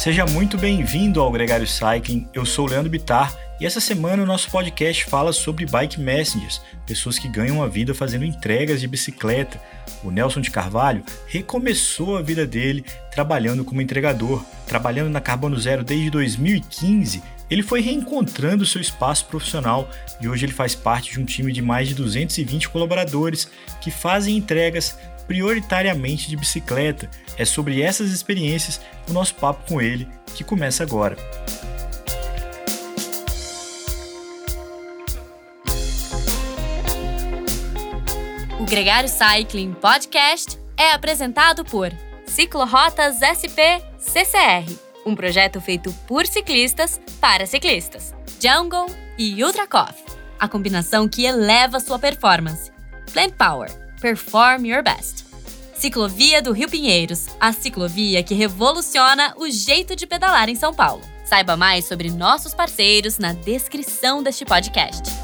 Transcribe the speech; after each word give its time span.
Seja 0.00 0.24
muito 0.24 0.56
bem-vindo 0.56 1.20
ao 1.20 1.30
Gregário 1.30 1.66
Cycling. 1.66 2.26
Eu 2.32 2.46
sou 2.46 2.66
o 2.66 2.70
Leandro 2.70 2.88
Bitar 2.88 3.36
e 3.60 3.66
essa 3.66 3.82
semana 3.82 4.22
o 4.22 4.26
nosso 4.26 4.50
podcast 4.50 5.04
fala 5.04 5.30
sobre 5.30 5.66
bike 5.66 6.00
messengers, 6.00 6.62
pessoas 6.86 7.18
que 7.18 7.28
ganham 7.28 7.62
a 7.62 7.68
vida 7.68 7.94
fazendo 7.94 8.24
entregas 8.24 8.80
de 8.80 8.88
bicicleta. 8.88 9.60
O 10.02 10.10
Nelson 10.10 10.40
de 10.40 10.50
Carvalho 10.50 11.02
recomeçou 11.26 12.16
a 12.16 12.22
vida 12.22 12.46
dele 12.46 12.82
trabalhando 13.10 13.62
como 13.62 13.82
entregador, 13.82 14.42
trabalhando 14.66 15.10
na 15.10 15.20
Carbono 15.20 15.60
Zero 15.60 15.84
desde 15.84 16.08
2015. 16.08 17.22
Ele 17.50 17.62
foi 17.62 17.82
reencontrando 17.82 18.64
seu 18.64 18.80
espaço 18.80 19.26
profissional 19.26 19.90
e 20.18 20.28
hoje 20.28 20.46
ele 20.46 20.52
faz 20.54 20.74
parte 20.74 21.12
de 21.12 21.20
um 21.20 21.26
time 21.26 21.52
de 21.52 21.60
mais 21.60 21.88
de 21.88 21.94
220 21.94 22.70
colaboradores 22.70 23.50
que 23.82 23.90
fazem 23.90 24.38
entregas 24.38 24.96
prioritariamente 25.30 26.28
de 26.28 26.36
bicicleta. 26.36 27.08
É 27.38 27.44
sobre 27.44 27.80
essas 27.80 28.10
experiências 28.10 28.80
o 29.08 29.12
nosso 29.12 29.32
papo 29.36 29.64
com 29.68 29.80
ele 29.80 30.08
que 30.34 30.42
começa 30.42 30.82
agora. 30.82 31.16
O 38.58 38.64
Gregário 38.64 39.08
Cycling 39.08 39.72
Podcast 39.74 40.58
é 40.76 40.90
apresentado 40.90 41.64
por 41.64 41.92
Ciclorotas 42.26 43.20
SP 43.22 43.78
CCR, 43.98 44.66
um 45.06 45.14
projeto 45.14 45.60
feito 45.60 45.92
por 46.08 46.26
ciclistas 46.26 47.00
para 47.20 47.46
ciclistas. 47.46 48.12
Jungle 48.42 48.86
e 49.16 49.44
Ultra 49.44 49.68
Coffee, 49.68 50.04
a 50.40 50.48
combinação 50.48 51.08
que 51.08 51.24
eleva 51.24 51.78
sua 51.78 52.00
performance. 52.00 52.72
Plant 53.12 53.34
Power 53.34 53.89
Perform 54.00 54.64
Your 54.64 54.82
Best. 54.82 55.26
Ciclovia 55.74 56.40
do 56.40 56.52
Rio 56.52 56.68
Pinheiros, 56.68 57.26
a 57.38 57.52
ciclovia 57.52 58.22
que 58.22 58.34
revoluciona 58.34 59.34
o 59.36 59.48
jeito 59.50 59.94
de 59.94 60.06
pedalar 60.06 60.48
em 60.48 60.54
São 60.54 60.72
Paulo. 60.72 61.02
Saiba 61.24 61.56
mais 61.56 61.84
sobre 61.84 62.10
nossos 62.10 62.54
parceiros 62.54 63.18
na 63.18 63.34
descrição 63.34 64.22
deste 64.22 64.44
podcast. 64.44 65.19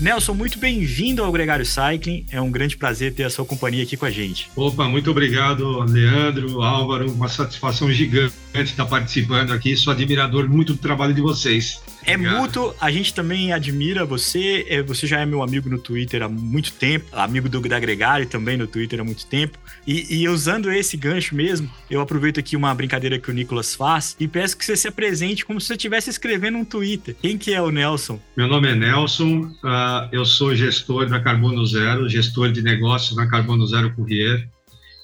Nelson, 0.00 0.32
muito 0.32 0.58
bem-vindo 0.58 1.22
ao 1.22 1.30
Gregário 1.30 1.66
Cycling. 1.66 2.24
É 2.32 2.40
um 2.40 2.50
grande 2.50 2.74
prazer 2.74 3.12
ter 3.12 3.24
a 3.24 3.30
sua 3.30 3.44
companhia 3.44 3.82
aqui 3.82 3.98
com 3.98 4.06
a 4.06 4.10
gente. 4.10 4.50
Opa, 4.56 4.88
muito 4.88 5.10
obrigado, 5.10 5.80
Leandro, 5.80 6.62
Álvaro. 6.62 7.12
Uma 7.12 7.28
satisfação 7.28 7.92
gigante 7.92 8.32
estar 8.54 8.86
participando 8.86 9.52
aqui. 9.52 9.76
Sou 9.76 9.92
admirador 9.92 10.48
muito 10.48 10.72
do 10.72 10.78
trabalho 10.78 11.12
de 11.12 11.20
vocês. 11.20 11.82
É 12.04 12.16
mútuo, 12.16 12.74
a 12.80 12.90
gente 12.90 13.14
também 13.14 13.52
admira 13.52 14.04
você. 14.04 14.66
É, 14.68 14.82
você 14.82 15.06
já 15.06 15.20
é 15.20 15.26
meu 15.26 15.42
amigo 15.42 15.68
no 15.68 15.78
Twitter 15.78 16.22
há 16.22 16.28
muito 16.28 16.72
tempo, 16.72 17.06
amigo 17.12 17.48
do 17.48 17.60
da 17.60 17.78
Gregário 17.78 18.26
também 18.26 18.56
no 18.56 18.66
Twitter 18.66 19.00
há 19.00 19.04
muito 19.04 19.26
tempo. 19.26 19.58
E, 19.86 20.22
e, 20.22 20.28
usando 20.28 20.70
esse 20.72 20.96
gancho 20.96 21.34
mesmo, 21.34 21.70
eu 21.90 22.00
aproveito 22.00 22.40
aqui 22.40 22.56
uma 22.56 22.74
brincadeira 22.74 23.18
que 23.18 23.30
o 23.30 23.34
Nicolas 23.34 23.74
faz 23.74 24.16
e 24.18 24.26
peço 24.26 24.56
que 24.56 24.64
você 24.64 24.76
se 24.76 24.88
apresente 24.88 25.44
como 25.44 25.60
se 25.60 25.68
você 25.68 25.74
estivesse 25.74 26.10
escrevendo 26.10 26.58
um 26.58 26.64
Twitter. 26.64 27.14
Quem 27.20 27.36
que 27.36 27.52
é 27.52 27.60
o 27.60 27.70
Nelson? 27.70 28.20
Meu 28.36 28.48
nome 28.48 28.68
é 28.68 28.74
Nelson, 28.74 29.42
uh, 29.62 30.08
eu 30.10 30.24
sou 30.24 30.54
gestor 30.54 31.06
da 31.08 31.20
Carbono 31.20 31.64
Zero, 31.66 32.08
gestor 32.08 32.50
de 32.50 32.62
negócios 32.62 33.16
na 33.16 33.26
Carbono 33.26 33.66
Zero 33.66 33.94
Courier. 33.94 34.48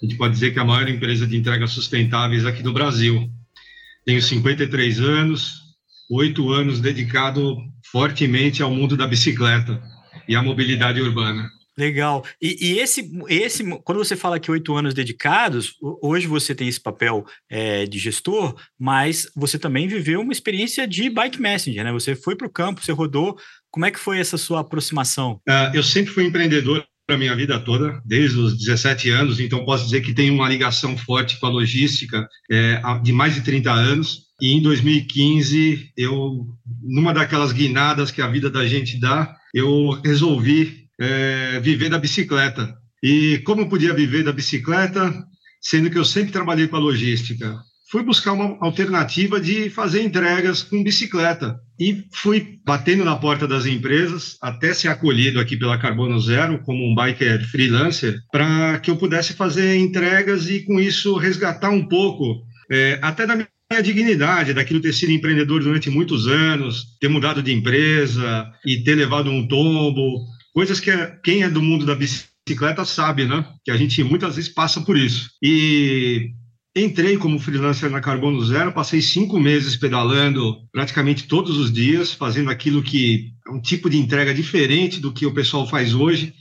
A 0.02 0.04
gente 0.04 0.16
pode 0.16 0.34
dizer 0.34 0.52
que 0.52 0.58
é 0.58 0.62
a 0.62 0.64
maior 0.64 0.88
empresa 0.88 1.26
de 1.26 1.36
entregas 1.36 1.70
sustentáveis 1.70 2.44
aqui 2.44 2.62
do 2.62 2.72
Brasil. 2.72 3.30
Tenho 4.04 4.20
53 4.20 5.00
anos, 5.00 5.65
oito 6.10 6.50
anos 6.50 6.80
dedicado 6.80 7.56
fortemente 7.90 8.62
ao 8.62 8.70
mundo 8.70 8.96
da 8.96 9.06
bicicleta 9.06 9.82
e 10.28 10.34
à 10.34 10.42
mobilidade 10.42 11.00
urbana. 11.00 11.48
Legal. 11.78 12.24
E, 12.40 12.56
e, 12.58 12.78
esse, 12.78 13.10
esse, 13.28 13.62
quando 13.84 13.98
você 13.98 14.16
fala 14.16 14.40
que 14.40 14.50
oito 14.50 14.74
anos 14.74 14.94
dedicados, 14.94 15.74
hoje 16.02 16.26
você 16.26 16.54
tem 16.54 16.68
esse 16.68 16.80
papel 16.80 17.24
é, 17.50 17.84
de 17.84 17.98
gestor, 17.98 18.56
mas 18.78 19.30
você 19.36 19.58
também 19.58 19.86
viveu 19.86 20.22
uma 20.22 20.32
experiência 20.32 20.86
de 20.88 21.10
bike 21.10 21.40
messenger, 21.40 21.84
né? 21.84 21.92
Você 21.92 22.16
foi 22.16 22.34
para 22.34 22.46
o 22.46 22.52
campo, 22.52 22.82
você 22.82 22.92
rodou. 22.92 23.36
Como 23.70 23.84
é 23.84 23.90
que 23.90 23.98
foi 23.98 24.18
essa 24.18 24.38
sua 24.38 24.60
aproximação? 24.60 25.38
Uh, 25.46 25.74
eu 25.74 25.82
sempre 25.82 26.14
fui 26.14 26.24
empreendedor 26.24 26.82
a 27.14 27.16
minha 27.18 27.36
vida 27.36 27.60
toda, 27.60 28.00
desde 28.04 28.38
os 28.38 28.58
17 28.58 29.10
anos, 29.10 29.38
então 29.38 29.64
posso 29.64 29.84
dizer 29.84 30.00
que 30.00 30.14
tenho 30.14 30.34
uma 30.34 30.48
ligação 30.48 30.96
forte 30.98 31.38
com 31.38 31.46
a 31.46 31.50
logística 31.50 32.26
é, 32.50 32.80
de 33.02 33.12
mais 33.12 33.34
de 33.34 33.42
30 33.42 33.70
anos. 33.70 34.25
E 34.40 34.52
em 34.52 34.60
2015, 34.60 35.92
eu, 35.96 36.46
numa 36.82 37.14
daquelas 37.14 37.52
guinadas 37.52 38.10
que 38.10 38.20
a 38.20 38.28
vida 38.28 38.50
da 38.50 38.66
gente 38.66 39.00
dá, 39.00 39.34
eu 39.54 39.90
resolvi 40.04 40.86
é, 41.00 41.58
viver 41.60 41.88
da 41.88 41.98
bicicleta. 41.98 42.74
E 43.02 43.38
como 43.44 43.68
podia 43.68 43.94
viver 43.94 44.24
da 44.24 44.32
bicicleta, 44.32 45.12
sendo 45.60 45.90
que 45.90 45.98
eu 45.98 46.04
sempre 46.04 46.32
trabalhei 46.32 46.68
com 46.68 46.76
a 46.76 46.80
logística? 46.80 47.56
Fui 47.90 48.02
buscar 48.02 48.32
uma 48.32 48.58
alternativa 48.60 49.40
de 49.40 49.70
fazer 49.70 50.02
entregas 50.02 50.62
com 50.62 50.82
bicicleta. 50.82 51.58
E 51.78 52.04
fui 52.12 52.58
batendo 52.64 53.04
na 53.04 53.16
porta 53.16 53.46
das 53.46 53.64
empresas 53.64 54.36
até 54.42 54.74
ser 54.74 54.88
acolhido 54.88 55.38
aqui 55.38 55.56
pela 55.56 55.78
Carbono 55.78 56.18
Zero 56.20 56.62
como 56.62 56.84
um 56.84 56.94
biker 56.94 57.48
freelancer, 57.48 58.18
para 58.32 58.78
que 58.80 58.90
eu 58.90 58.96
pudesse 58.96 59.34
fazer 59.34 59.76
entregas 59.76 60.48
e, 60.50 60.60
com 60.64 60.80
isso, 60.80 61.16
resgatar 61.16 61.70
um 61.70 61.86
pouco, 61.86 62.42
é, 62.70 62.98
até 63.02 63.26
da 63.26 63.36
minha 63.36 63.48
a 63.70 63.80
dignidade 63.80 64.54
daquilo 64.54 64.80
ter 64.80 64.92
sido 64.92 65.12
empreendedor 65.12 65.62
durante 65.62 65.90
muitos 65.90 66.28
anos, 66.28 66.96
ter 67.00 67.08
mudado 67.08 67.42
de 67.42 67.52
empresa 67.52 68.50
e 68.64 68.82
ter 68.82 68.94
levado 68.94 69.30
um 69.30 69.46
tombo, 69.46 70.24
coisas 70.54 70.78
que 70.78 70.90
quem 71.24 71.42
é 71.42 71.50
do 71.50 71.60
mundo 71.60 71.84
da 71.84 71.94
bicicleta 71.94 72.84
sabe, 72.84 73.24
né? 73.24 73.44
Que 73.64 73.70
a 73.70 73.76
gente 73.76 74.02
muitas 74.04 74.36
vezes 74.36 74.52
passa 74.52 74.80
por 74.80 74.96
isso. 74.96 75.30
E 75.42 76.30
entrei 76.76 77.16
como 77.16 77.40
freelancer 77.40 77.90
na 77.90 78.00
Carbono 78.00 78.40
Zero, 78.44 78.72
passei 78.72 79.02
cinco 79.02 79.40
meses 79.40 79.76
pedalando 79.76 80.58
praticamente 80.72 81.24
todos 81.24 81.56
os 81.56 81.72
dias, 81.72 82.12
fazendo 82.12 82.50
aquilo 82.50 82.82
que 82.82 83.32
é 83.46 83.50
um 83.50 83.60
tipo 83.60 83.90
de 83.90 83.98
entrega 83.98 84.32
diferente 84.32 85.00
do 85.00 85.12
que 85.12 85.26
o 85.26 85.34
pessoal 85.34 85.66
faz 85.66 85.92
hoje. 85.92 86.32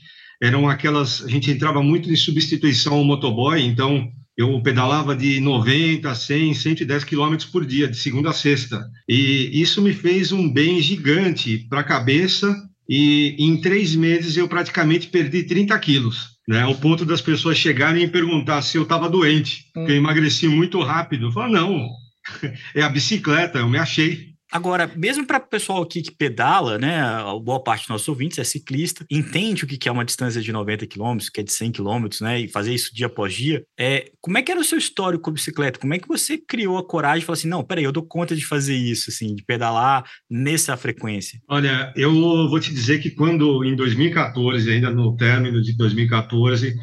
Eram 0.42 0.70
aquelas, 0.70 1.24
a 1.24 1.28
gente 1.28 1.50
entrava 1.50 1.82
muito 1.82 2.12
em 2.12 2.16
substituição 2.16 2.94
ao 2.94 3.04
motoboy, 3.04 3.62
então 3.62 4.12
eu 4.38 4.62
pedalava 4.62 5.16
de 5.16 5.40
90, 5.40 6.14
100, 6.14 6.54
110 6.54 7.04
quilômetros 7.04 7.50
por 7.50 7.66
dia, 7.66 7.88
de 7.88 7.98
segunda 7.98 8.32
a 8.32 8.34
sexta. 8.34 8.86
E 9.08 9.50
isso 9.54 9.82
me 9.82 9.94
fez 9.94 10.32
um 10.32 10.52
bem 10.52 10.82
gigante 10.82 11.60
para 11.70 11.80
a 11.80 11.84
cabeça 11.84 12.54
e 12.88 13.36
em 13.40 13.60
três 13.60 13.96
meses 13.96 14.38
eu 14.38 14.48
praticamente 14.48 15.08
perdi 15.08 15.44
30 15.44 15.78
quilos, 15.80 16.32
né? 16.48 16.62
Ao 16.62 16.76
ponto 16.76 17.06
das 17.06 17.22
pessoas 17.22 17.58
chegarem 17.58 18.04
e 18.04 18.08
perguntar 18.08 18.62
se 18.62 18.78
eu 18.78 18.84
estava 18.84 19.10
doente, 19.10 19.66
hum. 19.70 19.72
porque 19.74 19.94
eu 19.94 19.98
emagreci 19.98 20.48
muito 20.48 20.80
rápido. 20.82 21.28
Eu 21.28 21.32
falo, 21.32 21.52
não, 21.52 21.90
é 22.76 22.82
a 22.82 22.90
bicicleta, 22.90 23.60
eu 23.60 23.70
me 23.70 23.78
achei. 23.78 24.35
Agora, 24.56 24.90
mesmo 24.96 25.28
para 25.28 25.38
o 25.38 25.50
pessoal 25.50 25.82
aqui 25.82 26.02
que 26.02 26.16
pedala, 26.16 26.78
né, 26.78 26.98
boa 27.44 27.62
parte 27.62 27.82
dos 27.82 27.90
nossos 27.90 28.08
ouvintes 28.08 28.40
é 28.40 28.44
ciclista, 28.46 29.06
entende 29.12 29.66
o 29.66 29.68
que 29.68 29.90
é 29.90 29.92
uma 29.92 30.06
distância 30.06 30.42
de 30.42 30.50
90 30.50 30.88
km, 30.88 31.18
que 31.34 31.42
é 31.42 31.44
de 31.44 31.52
100 31.52 31.74
km, 31.74 32.08
né, 32.22 32.40
e 32.40 32.48
fazer 32.48 32.74
isso 32.74 32.96
dia 32.96 33.08
após 33.08 33.34
dia, 33.34 33.66
é, 33.78 34.10
como 34.22 34.38
é 34.38 34.42
que 34.42 34.50
era 34.50 34.62
o 34.62 34.64
seu 34.64 34.78
histórico 34.78 35.24
com 35.26 35.34
bicicleta? 35.34 35.78
Como 35.78 35.94
é 35.94 36.00
que 36.00 36.08
você 36.08 36.38
criou 36.38 36.78
a 36.78 36.88
coragem 36.88 37.20
de 37.20 37.26
falar 37.26 37.34
assim, 37.34 37.50
não, 37.50 37.66
peraí, 37.66 37.84
eu 37.84 37.92
dou 37.92 38.04
conta 38.04 38.34
de 38.34 38.46
fazer 38.46 38.78
isso, 38.78 39.10
assim, 39.10 39.36
de 39.36 39.44
pedalar 39.44 40.06
nessa 40.32 40.78
frequência? 40.78 41.38
Olha, 41.50 41.92
eu 41.94 42.14
vou 42.14 42.60
te 42.62 42.74
dizer 42.74 43.00
que 43.00 43.12
quando, 43.12 43.62
em 43.66 43.76
2014, 43.76 44.72
ainda 44.72 44.90
no 44.90 45.18
término 45.18 45.62
de 45.62 45.76
2014, 45.76 46.74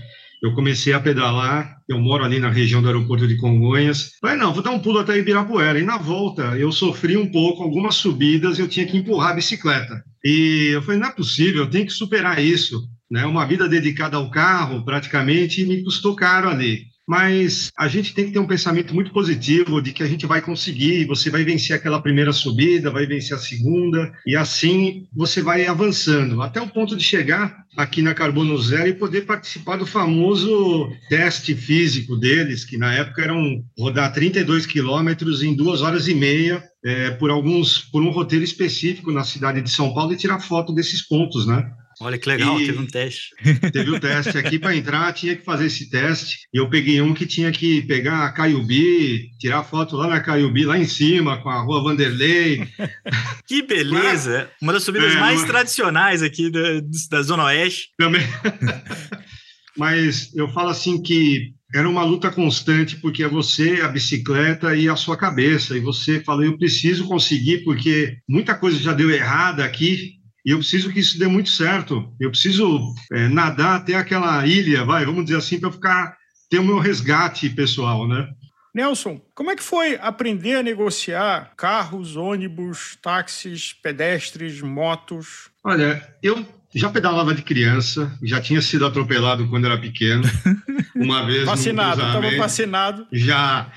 eu 0.42 0.52
comecei 0.54 0.92
a 0.92 1.00
pedalar, 1.00 1.76
eu 1.88 2.00
moro 2.00 2.24
ali 2.24 2.40
na 2.40 2.50
região 2.50 2.82
do 2.82 2.88
aeroporto 2.88 3.28
de 3.28 3.36
Congonhas. 3.36 4.12
Falei, 4.20 4.36
não, 4.36 4.52
vou 4.52 4.62
dar 4.62 4.72
um 4.72 4.80
pulo 4.80 4.98
até 4.98 5.16
Ibirapuera. 5.16 5.78
E 5.78 5.84
na 5.84 5.98
volta, 5.98 6.58
eu 6.58 6.72
sofri 6.72 7.16
um 7.16 7.30
pouco, 7.30 7.62
algumas 7.62 7.94
subidas, 7.94 8.58
eu 8.58 8.66
tinha 8.66 8.86
que 8.86 8.96
empurrar 8.96 9.30
a 9.30 9.34
bicicleta. 9.34 10.02
E 10.24 10.70
eu 10.72 10.82
falei, 10.82 11.00
não 11.00 11.08
é 11.08 11.12
possível, 11.12 11.62
eu 11.62 11.70
tenho 11.70 11.86
que 11.86 11.92
superar 11.92 12.42
isso. 12.42 12.82
Né? 13.10 13.24
Uma 13.24 13.46
vida 13.46 13.68
dedicada 13.68 14.16
ao 14.16 14.30
carro, 14.30 14.84
praticamente, 14.84 15.64
me 15.64 15.84
custou 15.84 16.16
caro 16.16 16.48
ali 16.48 16.91
mas 17.12 17.70
a 17.79 17.88
gente 17.88 18.14
tem 18.14 18.25
que 18.25 18.32
ter 18.32 18.38
um 18.38 18.47
pensamento 18.47 18.94
muito 18.94 19.12
positivo 19.12 19.82
de 19.82 19.93
que 19.93 20.03
a 20.03 20.06
gente 20.06 20.25
vai 20.25 20.41
conseguir, 20.41 21.05
você 21.05 21.29
vai 21.29 21.44
vencer 21.44 21.76
aquela 21.76 22.00
primeira 22.00 22.32
subida, 22.32 22.91
vai 22.91 23.05
vencer 23.05 23.37
a 23.37 23.38
segunda, 23.38 24.11
e 24.26 24.35
assim 24.35 25.06
você 25.14 25.43
vai 25.43 25.67
avançando, 25.67 26.41
até 26.41 26.59
o 26.59 26.70
ponto 26.70 26.97
de 26.97 27.05
chegar 27.05 27.55
aqui 27.76 28.00
na 28.00 28.14
Carbono 28.14 28.56
Zero 28.56 28.88
e 28.88 28.94
poder 28.94 29.26
participar 29.26 29.76
do 29.76 29.85
famoso 29.85 30.88
teste 31.11 31.55
físico 31.55 32.17
deles, 32.17 32.64
que 32.64 32.79
na 32.79 32.94
época 32.94 33.20
eram 33.20 33.62
rodar 33.79 34.11
32 34.14 34.64
quilômetros 34.64 35.43
em 35.43 35.55
duas 35.55 35.82
horas 35.82 36.09
e 36.09 36.14
meia, 36.14 36.64
é, 36.82 37.11
por 37.11 37.29
alguns, 37.29 37.79
por 37.79 38.03
um 38.03 38.11
roteiro 38.11 38.43
específico 38.43 39.12
na 39.12 39.23
cidade 39.23 39.61
de 39.61 39.70
São 39.70 39.93
Paulo 39.93 40.14
e 40.14 40.17
tirar 40.17 40.41
foto 40.41 40.73
desses 40.73 41.06
pontos, 41.06 41.47
né? 41.47 41.70
Olha 42.02 42.19
que 42.19 42.28
legal, 42.28 42.60
e 42.60 42.66
teve 42.66 42.78
um 42.78 42.87
teste. 42.87 43.31
Teve 43.72 43.90
o 43.90 43.96
um 43.96 44.00
teste 44.00 44.37
aqui 44.37 44.58
para 44.58 44.75
entrar, 44.75 45.12
tinha 45.12 45.37
que 45.37 45.44
fazer 45.44 45.66
esse 45.66 45.88
teste. 45.88 46.49
E 46.52 46.58
eu 46.58 46.69
peguei 46.69 47.00
um 47.00 47.14
que 47.14 47.25
tinha 47.25 47.52
que 47.52 47.81
pegar 47.82 48.26
a 48.26 48.32
Caiubi, 48.32 49.31
tirar 49.38 49.62
foto 49.62 49.96
lá 49.96 50.08
na 50.08 50.20
Caiubi, 50.20 50.64
lá 50.64 50.76
em 50.76 50.84
cima, 50.84 51.40
com 51.40 51.49
a 51.49 51.62
rua 51.62 51.82
Vanderlei. 51.82 52.69
Que 53.46 53.62
beleza! 53.62 54.50
Uma 54.60 54.72
das 54.72 54.82
subidas 54.82 55.14
é, 55.14 55.20
mais 55.20 55.40
uma... 55.40 55.46
tradicionais 55.46 56.22
aqui 56.22 56.50
da, 56.50 56.81
da 57.10 57.22
Zona 57.22 57.44
Oeste. 57.44 57.90
Também. 57.99 58.22
Mas 59.76 60.34
eu 60.34 60.49
falo 60.49 60.70
assim 60.70 61.02
que 61.02 61.52
era 61.75 61.88
uma 61.88 62.04
luta 62.04 62.31
constante, 62.31 62.96
porque 62.96 63.22
é 63.22 63.28
você, 63.28 63.81
a 63.82 63.88
bicicleta 63.88 64.75
e 64.76 64.88
a 64.88 64.96
sua 64.96 65.16
cabeça. 65.16 65.76
E 65.76 65.81
você 65.81 66.20
fala, 66.20 66.44
eu 66.44 66.56
preciso 66.58 67.06
conseguir, 67.06 67.64
porque 67.64 68.19
muita 68.28 68.54
coisa 68.54 68.78
já 68.78 68.93
deu 68.93 69.10
errada 69.10 69.64
aqui, 69.64 70.21
e 70.44 70.50
eu 70.50 70.58
preciso 70.58 70.92
que 70.92 71.00
isso 71.00 71.18
dê 71.18 71.26
muito 71.26 71.50
certo. 71.50 72.12
Eu 72.20 72.30
preciso 72.30 72.94
é, 73.12 73.28
nadar 73.28 73.76
até 73.76 73.94
aquela 73.94 74.46
ilha, 74.46 74.84
vai, 74.84 75.04
vamos 75.04 75.24
dizer 75.24 75.36
assim, 75.36 75.60
para 75.60 75.70
ficar 75.70 76.16
ter 76.50 76.58
o 76.58 76.64
meu 76.64 76.78
resgate 76.78 77.48
pessoal, 77.48 78.06
né? 78.06 78.28
Nelson, 78.74 79.20
como 79.34 79.50
é 79.50 79.56
que 79.56 79.62
foi 79.62 79.98
aprender 80.00 80.56
a 80.56 80.62
negociar 80.62 81.52
carros, 81.56 82.16
ônibus, 82.16 82.96
táxis, 83.02 83.72
pedestres, 83.72 84.60
motos? 84.60 85.50
Olha, 85.62 86.06
eu 86.22 86.44
já 86.74 86.88
pedalava 86.88 87.34
de 87.34 87.42
criança, 87.42 88.18
já 88.22 88.40
tinha 88.40 88.62
sido 88.62 88.86
atropelado 88.86 89.48
quando 89.48 89.66
era 89.66 89.78
pequeno. 89.78 90.22
Uma 90.96 91.24
vez. 91.26 91.44
vacinado, 91.44 92.02
estava 92.02 92.36
vacinado. 92.36 93.06
Já. 93.12 93.70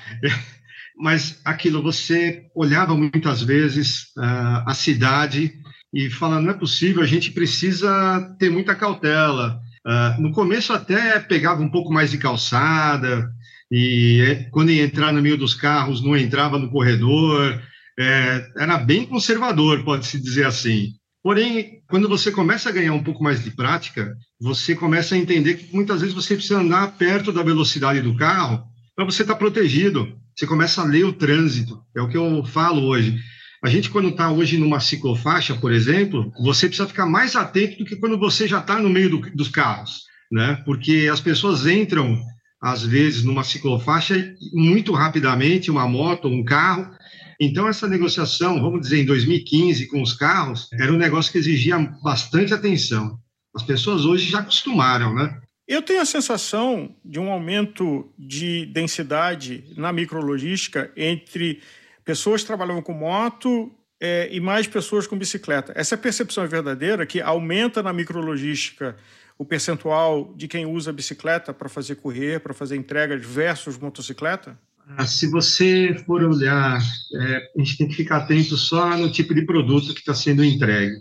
Mas 0.98 1.40
aquilo, 1.44 1.82
você 1.82 2.46
olhava 2.54 2.96
muitas 2.96 3.42
vezes 3.42 4.12
uh, 4.16 4.64
a 4.66 4.74
cidade 4.74 5.52
e 5.92 6.10
fala: 6.10 6.40
não 6.40 6.50
é 6.50 6.54
possível, 6.54 7.02
a 7.02 7.06
gente 7.06 7.32
precisa 7.32 8.34
ter 8.38 8.50
muita 8.50 8.74
cautela. 8.74 9.60
Uh, 9.86 10.20
no 10.20 10.32
começo, 10.32 10.72
até 10.72 11.20
pegava 11.20 11.62
um 11.62 11.70
pouco 11.70 11.92
mais 11.92 12.10
de 12.10 12.18
calçada, 12.18 13.30
e 13.70 14.20
é, 14.26 14.34
quando 14.50 14.70
ia 14.70 14.84
entrar 14.84 15.12
no 15.12 15.22
meio 15.22 15.36
dos 15.36 15.54
carros, 15.54 16.02
não 16.02 16.16
entrava 16.16 16.58
no 16.58 16.70
corredor. 16.70 17.60
É, 17.98 18.46
era 18.58 18.76
bem 18.76 19.06
conservador, 19.06 19.84
pode-se 19.84 20.20
dizer 20.20 20.46
assim. 20.46 20.92
Porém, 21.22 21.82
quando 21.88 22.08
você 22.08 22.30
começa 22.30 22.68
a 22.68 22.72
ganhar 22.72 22.92
um 22.92 23.02
pouco 23.02 23.22
mais 23.24 23.42
de 23.42 23.50
prática, 23.50 24.14
você 24.40 24.76
começa 24.76 25.14
a 25.14 25.18
entender 25.18 25.54
que 25.54 25.74
muitas 25.74 26.00
vezes 26.00 26.14
você 26.14 26.34
precisa 26.34 26.60
andar 26.60 26.96
perto 26.96 27.32
da 27.32 27.42
velocidade 27.42 28.00
do 28.00 28.14
carro 28.14 28.64
para 28.94 29.04
você 29.04 29.22
estar 29.22 29.34
tá 29.34 29.38
protegido. 29.38 30.16
Você 30.36 30.46
começa 30.46 30.82
a 30.82 30.84
ler 30.84 31.04
o 31.04 31.12
trânsito, 31.12 31.80
é 31.96 32.00
o 32.00 32.08
que 32.08 32.16
eu 32.16 32.44
falo 32.44 32.82
hoje. 32.82 33.18
A 33.66 33.68
gente, 33.68 33.90
quando 33.90 34.10
está 34.10 34.30
hoje 34.30 34.58
numa 34.58 34.78
ciclofaixa, 34.78 35.56
por 35.56 35.72
exemplo, 35.72 36.32
você 36.38 36.68
precisa 36.68 36.86
ficar 36.86 37.04
mais 37.04 37.34
atento 37.34 37.78
do 37.78 37.84
que 37.84 37.96
quando 37.96 38.16
você 38.16 38.46
já 38.46 38.60
está 38.60 38.78
no 38.78 38.88
meio 38.88 39.10
do, 39.10 39.18
dos 39.34 39.48
carros, 39.48 40.04
né? 40.30 40.62
Porque 40.64 41.08
as 41.12 41.20
pessoas 41.20 41.66
entram, 41.66 42.16
às 42.62 42.84
vezes, 42.84 43.24
numa 43.24 43.42
ciclofaixa 43.42 44.32
muito 44.52 44.92
rapidamente, 44.92 45.68
uma 45.68 45.88
moto, 45.88 46.28
um 46.28 46.44
carro, 46.44 46.88
então, 47.40 47.66
essa 47.68 47.88
negociação, 47.88 48.62
vamos 48.62 48.82
dizer, 48.82 49.02
em 49.02 49.04
2015, 49.04 49.88
com 49.88 50.00
os 50.00 50.14
carros, 50.14 50.68
era 50.72 50.92
um 50.92 50.96
negócio 50.96 51.32
que 51.32 51.38
exigia 51.38 51.76
bastante 52.04 52.54
atenção. 52.54 53.18
As 53.52 53.64
pessoas 53.64 54.04
hoje 54.04 54.30
já 54.30 54.38
acostumaram, 54.38 55.12
né? 55.12 55.40
Eu 55.66 55.82
tenho 55.82 56.00
a 56.00 56.06
sensação 56.06 56.94
de 57.04 57.18
um 57.18 57.32
aumento 57.32 58.08
de 58.16 58.66
densidade 58.66 59.64
na 59.76 59.92
micrologística 59.92 60.92
entre 60.96 61.60
pessoas 62.06 62.44
trabalhavam 62.44 62.80
com 62.80 62.92
moto 62.94 63.70
é, 64.00 64.28
e 64.32 64.40
mais 64.40 64.66
pessoas 64.66 65.06
com 65.06 65.18
bicicleta. 65.18 65.72
Essa 65.74 65.96
percepção 65.96 66.44
é 66.44 66.46
verdadeira, 66.46 67.04
que 67.04 67.20
aumenta 67.20 67.82
na 67.82 67.92
micrologística 67.92 68.96
o 69.36 69.44
percentual 69.44 70.32
de 70.34 70.48
quem 70.48 70.64
usa 70.64 70.92
bicicleta 70.92 71.52
para 71.52 71.68
fazer 71.68 71.96
correr, 71.96 72.40
para 72.40 72.54
fazer 72.54 72.76
entregas 72.76 73.22
versus 73.26 73.76
motocicleta? 73.76 74.56
Ah, 74.96 75.04
se 75.04 75.28
você 75.28 76.00
for 76.06 76.22
olhar, 76.22 76.80
é, 76.80 77.50
a 77.56 77.58
gente 77.58 77.76
tem 77.76 77.88
que 77.88 77.96
ficar 77.96 78.18
atento 78.18 78.56
só 78.56 78.96
no 78.96 79.10
tipo 79.10 79.34
de 79.34 79.42
produto 79.42 79.92
que 79.92 79.98
está 79.98 80.14
sendo 80.14 80.44
entregue. 80.44 80.94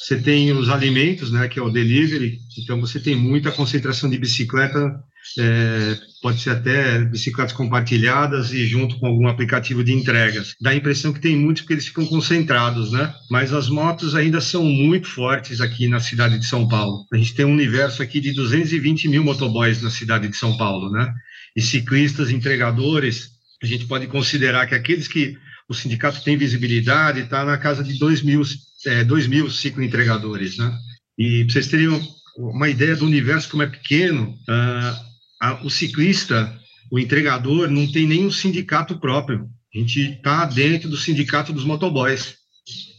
Você 0.00 0.20
tem 0.20 0.52
os 0.52 0.68
alimentos, 0.68 1.30
né, 1.30 1.46
que 1.46 1.58
é 1.58 1.62
o 1.62 1.70
delivery, 1.70 2.38
então 2.58 2.80
você 2.80 2.98
tem 2.98 3.14
muita 3.14 3.52
concentração 3.52 4.10
de 4.10 4.18
bicicleta, 4.18 5.00
é, 5.38 5.96
pode 6.22 6.40
ser 6.40 6.50
até 6.50 6.98
bicicletas 7.04 7.52
compartilhadas 7.52 8.52
e 8.52 8.66
junto 8.66 8.98
com 8.98 9.06
algum 9.06 9.28
aplicativo 9.28 9.84
de 9.84 9.92
entregas. 9.92 10.54
Dá 10.60 10.70
a 10.70 10.76
impressão 10.76 11.12
que 11.12 11.20
tem 11.20 11.36
muitos 11.36 11.62
porque 11.62 11.74
eles 11.74 11.86
ficam 11.86 12.06
concentrados, 12.06 12.92
né? 12.92 13.12
Mas 13.30 13.52
as 13.52 13.68
motos 13.68 14.14
ainda 14.14 14.40
são 14.40 14.64
muito 14.64 15.08
fortes 15.08 15.60
aqui 15.60 15.88
na 15.88 16.00
cidade 16.00 16.38
de 16.38 16.46
São 16.46 16.66
Paulo. 16.66 17.04
A 17.12 17.16
gente 17.16 17.34
tem 17.34 17.44
um 17.44 17.52
universo 17.52 18.02
aqui 18.02 18.20
de 18.20 18.32
220 18.32 19.08
mil 19.08 19.24
motoboys 19.24 19.82
na 19.82 19.90
cidade 19.90 20.28
de 20.28 20.36
São 20.36 20.56
Paulo, 20.56 20.90
né? 20.90 21.12
e 21.54 21.60
ciclistas 21.60 22.30
entregadores, 22.30 23.30
a 23.62 23.66
gente 23.66 23.86
pode 23.86 24.06
considerar 24.06 24.66
que 24.66 24.74
aqueles 24.74 25.08
que 25.08 25.36
o 25.68 25.74
sindicato 25.74 26.22
tem 26.22 26.36
visibilidade 26.36 27.20
está 27.20 27.44
na 27.44 27.58
casa 27.58 27.82
de 27.84 27.98
2 27.98 28.22
mil, 28.22 28.42
é, 28.86 29.04
2 29.04 29.26
mil 29.26 29.50
cicloentregadores, 29.50 30.56
né? 30.56 30.72
E 31.18 31.44
para 31.44 31.52
vocês 31.52 31.68
terem 31.68 31.88
uma 32.36 32.68
ideia 32.68 32.96
do 32.96 33.04
universo 33.04 33.50
como 33.50 33.62
é 33.62 33.66
pequeno, 33.66 34.34
uh, 34.48 35.09
a, 35.40 35.64
o 35.64 35.70
ciclista, 35.70 36.54
o 36.90 36.98
entregador, 36.98 37.68
não 37.70 37.90
tem 37.90 38.06
nenhum 38.06 38.30
sindicato 38.30 38.98
próprio. 39.00 39.48
A 39.74 39.78
gente 39.78 40.00
está 40.00 40.44
dentro 40.44 40.88
do 40.88 40.96
sindicato 40.96 41.52
dos 41.52 41.64
motoboys 41.64 42.34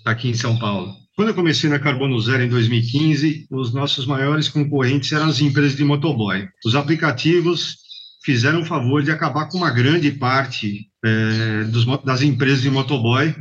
aqui 0.05 0.29
em 0.29 0.33
São 0.33 0.57
Paulo. 0.57 0.93
Quando 1.15 1.27
eu 1.27 1.35
comecei 1.35 1.69
na 1.69 1.77
Carbono 1.77 2.19
Zero 2.19 2.43
em 2.43 2.49
2015, 2.49 3.47
os 3.51 3.73
nossos 3.73 4.05
maiores 4.05 4.47
concorrentes 4.47 5.11
eram 5.11 5.27
as 5.27 5.41
empresas 5.41 5.75
de 5.75 5.83
motoboy. 5.83 6.47
Os 6.65 6.73
aplicativos 6.73 7.75
fizeram 8.23 8.61
o 8.61 8.65
favor 8.65 9.03
de 9.03 9.11
acabar 9.11 9.47
com 9.47 9.57
uma 9.57 9.69
grande 9.69 10.11
parte 10.11 10.87
é, 11.03 11.63
dos, 11.65 11.85
das 12.03 12.21
empresas 12.21 12.61
de 12.61 12.69
motoboy, 12.69 13.35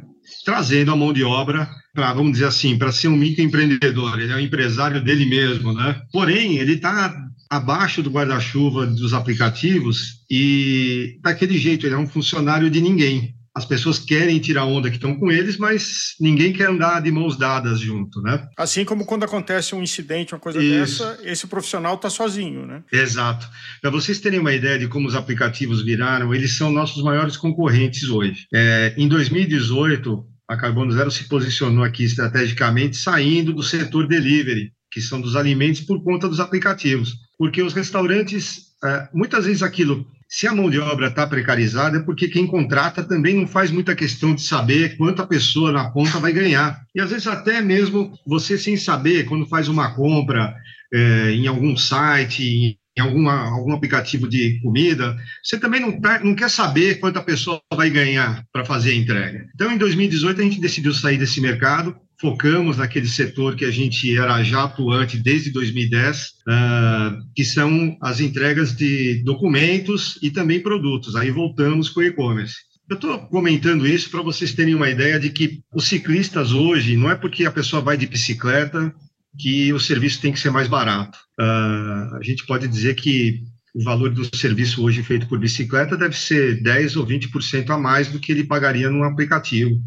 trazendo 0.44 0.91
a 0.91 0.96
mão 0.96 1.12
de 1.12 1.23
obra 1.23 1.70
para, 1.94 2.12
vamos 2.12 2.32
dizer 2.32 2.46
assim, 2.46 2.76
para 2.76 2.93
ser 2.93 3.08
um 3.08 3.17
microempreendedor. 3.17 4.19
Ele 4.19 4.32
é 4.32 4.37
um 4.37 4.41
empresário 4.41 5.03
dele 5.03 5.26
mesmo, 5.26 5.73
né? 5.73 6.00
Porém, 6.12 6.58
ele 6.58 6.75
está 6.75 7.14
abaixo 7.50 8.02
do 8.02 8.11
guarda-chuva 8.11 8.87
dos 8.87 9.12
aplicativos 9.12 10.25
e 10.31 11.19
daquele 11.20 11.58
jeito, 11.58 11.85
ele 11.87 11.94
é 11.94 11.99
um 11.99 12.06
funcionário 12.06 12.70
de 12.70 12.81
ninguém 12.81 13.35
as 13.55 13.64
pessoas 13.64 13.99
querem 13.99 14.38
tirar 14.38 14.64
onda 14.64 14.88
que 14.88 14.97
estão 14.97 15.17
com 15.17 15.31
eles, 15.31 15.56
mas 15.56 16.14
ninguém 16.20 16.52
quer 16.52 16.69
andar 16.69 17.00
de 17.02 17.11
mãos 17.11 17.37
dadas 17.37 17.81
junto, 17.81 18.23
né? 18.23 18.49
Assim 18.56 18.85
como 18.85 19.05
quando 19.05 19.25
acontece 19.25 19.75
um 19.75 19.82
incidente, 19.82 20.32
uma 20.32 20.41
coisa 20.41 20.62
Isso. 20.62 21.05
dessa, 21.05 21.19
esse 21.25 21.47
profissional 21.47 21.97
está 21.97 22.08
sozinho, 22.08 22.64
né? 22.64 22.82
Exato. 22.93 23.49
Para 23.82 23.91
vocês 23.91 24.20
terem 24.20 24.39
uma 24.39 24.53
ideia 24.53 24.79
de 24.79 24.86
como 24.86 25.08
os 25.08 25.17
aplicativos 25.17 25.82
viraram, 25.82 26.32
eles 26.32 26.56
são 26.56 26.70
nossos 26.70 27.03
maiores 27.03 27.36
concorrentes 27.36 28.08
hoje. 28.08 28.46
É, 28.55 28.94
em 28.96 29.08
2018, 29.08 30.25
a 30.48 30.56
Carbono 30.56 30.93
Zero 30.93 31.10
se 31.10 31.25
posicionou 31.25 31.84
aqui 31.84 32.05
estrategicamente 32.05 32.96
saindo 32.96 33.53
do 33.53 33.63
setor 33.63 34.06
delivery, 34.06 34.72
que 34.93 35.01
são 35.01 35.20
dos 35.20 35.34
alimentos, 35.34 35.81
por 35.81 36.03
conta 36.05 36.29
dos 36.29 36.41
aplicativos. 36.41 37.15
Porque 37.41 37.63
os 37.63 37.73
restaurantes, 37.73 38.67
é, 38.85 39.09
muitas 39.15 39.47
vezes 39.47 39.63
aquilo 39.63 40.06
se 40.29 40.47
a 40.47 40.55
mão 40.55 40.69
de 40.70 40.79
obra 40.79 41.09
está 41.09 41.27
precarizada, 41.27 41.97
é 41.97 42.03
porque 42.03 42.29
quem 42.29 42.47
contrata 42.47 43.03
também 43.03 43.35
não 43.35 43.47
faz 43.49 43.70
muita 43.70 43.97
questão 43.97 44.35
de 44.35 44.43
saber 44.43 44.97
quanto 44.99 45.23
a 45.23 45.27
pessoa 45.27 45.73
na 45.73 45.91
ponta 45.91 46.20
vai 46.20 46.32
ganhar. 46.32 46.81
E 46.94 47.01
às 47.01 47.11
vezes 47.11 47.27
até 47.27 47.63
mesmo 47.63 48.13
você 48.27 48.59
sem 48.59 48.77
saber, 48.77 49.25
quando 49.25 49.47
faz 49.47 49.69
uma 49.69 49.93
compra 49.93 50.55
é, 50.93 51.32
em 51.32 51.47
algum 51.47 51.75
site, 51.77 52.79
em 52.97 53.01
alguma, 53.01 53.49
algum 53.49 53.73
aplicativo 53.73 54.29
de 54.29 54.61
comida, 54.61 55.17
você 55.43 55.59
também 55.59 55.81
não, 55.81 55.99
tá, 55.99 56.20
não 56.20 56.35
quer 56.35 56.51
saber 56.51 57.01
quanto 57.01 57.19
a 57.19 57.25
pessoa 57.25 57.61
vai 57.75 57.89
ganhar 57.89 58.44
para 58.53 58.67
fazer 58.67 58.93
a 58.93 58.97
entrega. 58.97 59.49
Então, 59.55 59.73
em 59.73 59.79
2018, 59.79 60.41
a 60.41 60.44
gente 60.44 60.61
decidiu 60.61 60.93
sair 60.93 61.17
desse 61.17 61.41
mercado 61.41 61.97
focamos 62.20 62.77
naquele 62.77 63.08
setor 63.08 63.56
que 63.56 63.65
a 63.65 63.70
gente 63.70 64.17
era 64.17 64.43
já 64.43 64.65
atuante 64.65 65.17
desde 65.17 65.50
2010, 65.50 66.19
uh, 66.19 66.31
ah, 66.48 67.19
que 67.34 67.43
são 67.43 67.96
as 68.03 68.20
entregas 68.20 68.77
de 68.77 69.22
documentos 69.24 70.19
e 70.22 70.31
também 70.31 70.60
produtos. 70.60 71.17
Aí 71.17 71.31
voltamos 71.31 71.89
com 71.89 72.00
o 72.00 72.05
e-commerce. 72.05 72.56
Eu 72.89 72.96
estou 72.96 73.19
comentando 73.29 73.86
isso 73.86 74.10
para 74.10 74.22
vocês 74.22 74.53
terem 74.53 74.74
uma 74.74 74.91
ideia 74.91 75.19
de 75.19 75.31
que 75.31 75.60
os 75.74 75.86
ciclistas 75.89 76.53
hoje, 76.53 76.96
não 76.96 77.10
é 77.10 77.15
porque 77.15 77.46
a 77.46 77.50
pessoa 77.50 77.81
vai 77.81 77.96
de 77.96 78.06
bicicleta 78.06 78.93
que 79.39 79.72
o 79.72 79.81
serviço 79.81 80.20
tem 80.20 80.32
que 80.32 80.41
ser 80.41 80.50
mais 80.50 80.69
barato. 80.69 81.17
Uh, 81.41 82.17
a 82.17 82.20
gente 82.22 82.44
pode 82.44 82.69
dizer 82.69 82.96
que 82.96 83.41
o 83.74 83.82
valor 83.82 84.10
do 84.10 84.36
serviço 84.36 84.82
hoje 84.82 85.03
feito 85.03 85.29
por 85.29 85.39
bicicleta 85.39 85.96
deve 85.96 86.17
ser 86.17 86.60
10 86.60 86.96
ou 86.96 87.06
20% 87.06 87.70
a 87.70 87.79
mais 87.79 88.08
do 88.08 88.19
que 88.19 88.32
ele 88.32 88.44
pagaria 88.44 88.91
num 88.91 89.05
aplicativo 89.05 89.81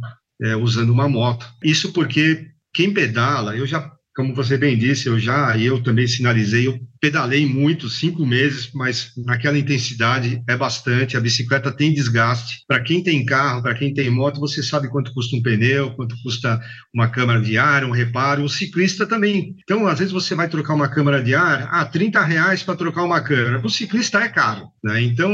é, 0.43 0.55
usando 0.55 0.91
uma 0.91 1.07
moto. 1.07 1.45
Isso 1.63 1.93
porque 1.93 2.47
quem 2.73 2.93
pedala, 2.93 3.55
eu 3.55 3.65
já, 3.65 3.91
como 4.15 4.35
você 4.35 4.57
bem 4.57 4.77
disse, 4.77 5.07
eu 5.07 5.19
já, 5.19 5.57
eu 5.57 5.81
também 5.81 6.07
sinalizei, 6.07 6.67
eu 6.67 6.79
pedalei 7.03 7.45
muito, 7.45 7.89
cinco 7.89 8.25
meses, 8.25 8.69
mas 8.73 9.11
naquela 9.25 9.57
intensidade 9.57 10.41
é 10.47 10.55
bastante. 10.55 11.17
A 11.17 11.19
bicicleta 11.19 11.69
tem 11.69 11.93
desgaste. 11.93 12.63
Para 12.65 12.79
quem 12.79 13.03
tem 13.03 13.25
carro, 13.25 13.61
para 13.61 13.75
quem 13.75 13.93
tem 13.93 14.09
moto, 14.09 14.39
você 14.39 14.63
sabe 14.63 14.87
quanto 14.87 15.13
custa 15.13 15.35
um 15.35 15.41
pneu, 15.41 15.91
quanto 15.97 16.15
custa 16.23 16.61
uma 16.93 17.09
câmara 17.09 17.41
de 17.41 17.57
ar, 17.57 17.83
um 17.83 17.91
reparo. 17.91 18.45
O 18.45 18.49
ciclista 18.49 19.05
também. 19.05 19.53
Então, 19.63 19.85
às 19.85 19.99
vezes 19.99 20.13
você 20.13 20.33
vai 20.33 20.47
trocar 20.47 20.75
uma 20.75 20.87
câmara 20.87 21.21
de 21.21 21.35
ar, 21.35 21.67
ah, 21.73 21.83
30 21.83 22.23
reais 22.23 22.63
para 22.63 22.77
trocar 22.77 23.03
uma 23.03 23.19
câmara. 23.19 23.59
Para 23.59 23.67
o 23.67 23.69
ciclista 23.69 24.19
é 24.19 24.29
caro. 24.29 24.69
Né? 24.81 25.01
Então, 25.01 25.29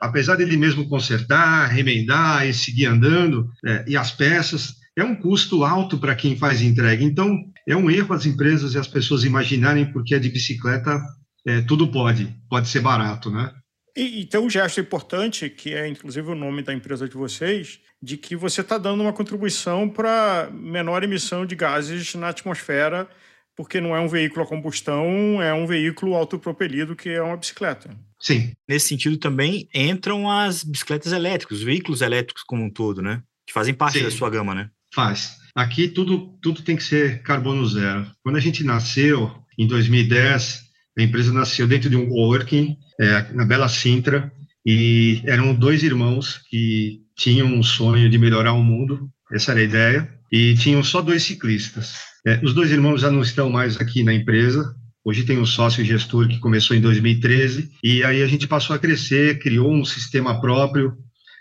apesar 0.00 0.34
dele 0.34 0.56
mesmo 0.56 0.88
consertar, 0.88 1.68
remendar 1.68 2.48
e 2.48 2.52
seguir 2.52 2.86
andando, 2.86 3.48
é, 3.64 3.84
e 3.86 3.96
as 3.96 4.10
peças, 4.10 4.74
é 4.96 5.04
um 5.04 5.14
custo 5.14 5.64
alto 5.64 5.98
para 5.98 6.14
quem 6.16 6.36
faz 6.36 6.62
entrega. 6.62 7.04
Então, 7.04 7.44
é 7.66 7.76
um 7.76 7.90
erro 7.90 8.14
as 8.14 8.26
empresas 8.26 8.74
e 8.74 8.78
as 8.78 8.88
pessoas 8.88 9.24
imaginarem 9.24 9.90
porque 9.92 10.14
é 10.14 10.18
de 10.18 10.28
bicicleta, 10.28 11.00
é, 11.46 11.60
tudo 11.62 11.90
pode, 11.90 12.34
pode 12.48 12.68
ser 12.68 12.80
barato, 12.80 13.30
né? 13.30 13.52
E, 13.96 14.20
e 14.20 14.24
tem 14.24 14.40
um 14.40 14.50
gesto 14.50 14.80
importante, 14.80 15.48
que 15.48 15.72
é 15.72 15.86
inclusive 15.86 16.28
o 16.28 16.34
nome 16.34 16.62
da 16.62 16.74
empresa 16.74 17.08
de 17.08 17.14
vocês, 17.14 17.78
de 18.02 18.16
que 18.16 18.34
você 18.34 18.60
está 18.60 18.76
dando 18.76 19.02
uma 19.02 19.12
contribuição 19.12 19.88
para 19.88 20.50
menor 20.52 21.02
emissão 21.02 21.46
de 21.46 21.54
gases 21.54 22.14
na 22.14 22.28
atmosfera, 22.28 23.08
porque 23.56 23.80
não 23.80 23.94
é 23.94 24.00
um 24.00 24.08
veículo 24.08 24.42
a 24.42 24.48
combustão, 24.48 25.40
é 25.40 25.54
um 25.54 25.66
veículo 25.66 26.14
autopropelido 26.14 26.96
que 26.96 27.08
é 27.08 27.22
uma 27.22 27.36
bicicleta. 27.36 27.96
Sim. 28.20 28.52
Nesse 28.68 28.88
sentido 28.88 29.16
também 29.16 29.68
entram 29.72 30.28
as 30.28 30.64
bicicletas 30.64 31.12
elétricas, 31.12 31.58
os 31.58 31.64
veículos 31.64 32.00
elétricos 32.00 32.42
como 32.42 32.64
um 32.64 32.70
todo, 32.70 33.00
né? 33.00 33.22
Que 33.46 33.52
fazem 33.52 33.74
parte 33.74 33.98
Sim. 33.98 34.04
da 34.04 34.10
sua 34.10 34.28
gama, 34.28 34.54
né? 34.54 34.70
Faz. 34.92 35.36
Aqui 35.54 35.88
tudo, 35.88 36.36
tudo 36.42 36.62
tem 36.62 36.74
que 36.76 36.82
ser 36.82 37.22
carbono 37.22 37.64
zero. 37.66 38.06
Quando 38.22 38.36
a 38.36 38.40
gente 38.40 38.64
nasceu, 38.64 39.30
em 39.56 39.66
2010, 39.66 40.62
a 40.98 41.02
empresa 41.02 41.32
nasceu 41.32 41.66
dentro 41.66 41.88
de 41.88 41.96
um 41.96 42.08
coworking, 42.08 42.76
é, 43.00 43.32
na 43.32 43.44
Bela 43.44 43.68
Sintra, 43.68 44.32
e 44.66 45.22
eram 45.24 45.54
dois 45.54 45.82
irmãos 45.82 46.40
que 46.48 47.02
tinham 47.16 47.46
um 47.46 47.62
sonho 47.62 48.10
de 48.10 48.18
melhorar 48.18 48.52
o 48.52 48.62
mundo, 48.62 49.08
essa 49.32 49.52
era 49.52 49.60
a 49.60 49.64
ideia, 49.64 50.10
e 50.32 50.54
tinham 50.54 50.82
só 50.82 51.00
dois 51.00 51.22
ciclistas. 51.22 51.94
É, 52.26 52.40
os 52.42 52.52
dois 52.52 52.72
irmãos 52.72 53.00
já 53.00 53.10
não 53.10 53.22
estão 53.22 53.48
mais 53.48 53.76
aqui 53.76 54.02
na 54.02 54.12
empresa, 54.12 54.74
Hoje 55.06 55.24
tem 55.24 55.38
um 55.38 55.44
sócio 55.44 55.84
gestor 55.84 56.26
que 56.26 56.38
começou 56.38 56.74
em 56.74 56.80
2013 56.80 57.70
e 57.84 58.02
aí 58.02 58.22
a 58.22 58.26
gente 58.26 58.48
passou 58.48 58.74
a 58.74 58.78
crescer, 58.78 59.38
criou 59.38 59.70
um 59.70 59.84
sistema 59.84 60.40
próprio 60.40 60.96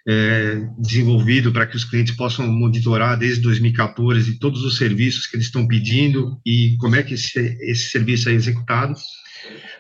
é, 0.08 0.68
desenvolvido 0.78 1.52
para 1.52 1.66
que 1.66 1.78
os 1.78 1.86
clientes 1.86 2.16
possam 2.16 2.48
monitorar 2.48 3.18
desde 3.18 3.42
2014 3.42 4.38
todos 4.38 4.64
os 4.64 4.78
serviços 4.78 5.28
que 5.28 5.38
eles 5.38 5.46
estão 5.46 5.68
pedindo 5.68 6.40
e 6.46 6.76
como 6.78 6.96
é 6.96 7.04
que 7.04 7.14
esse, 7.14 7.40
esse 7.62 7.90
serviço 7.90 8.30
é 8.30 8.34
executado. 8.34 8.94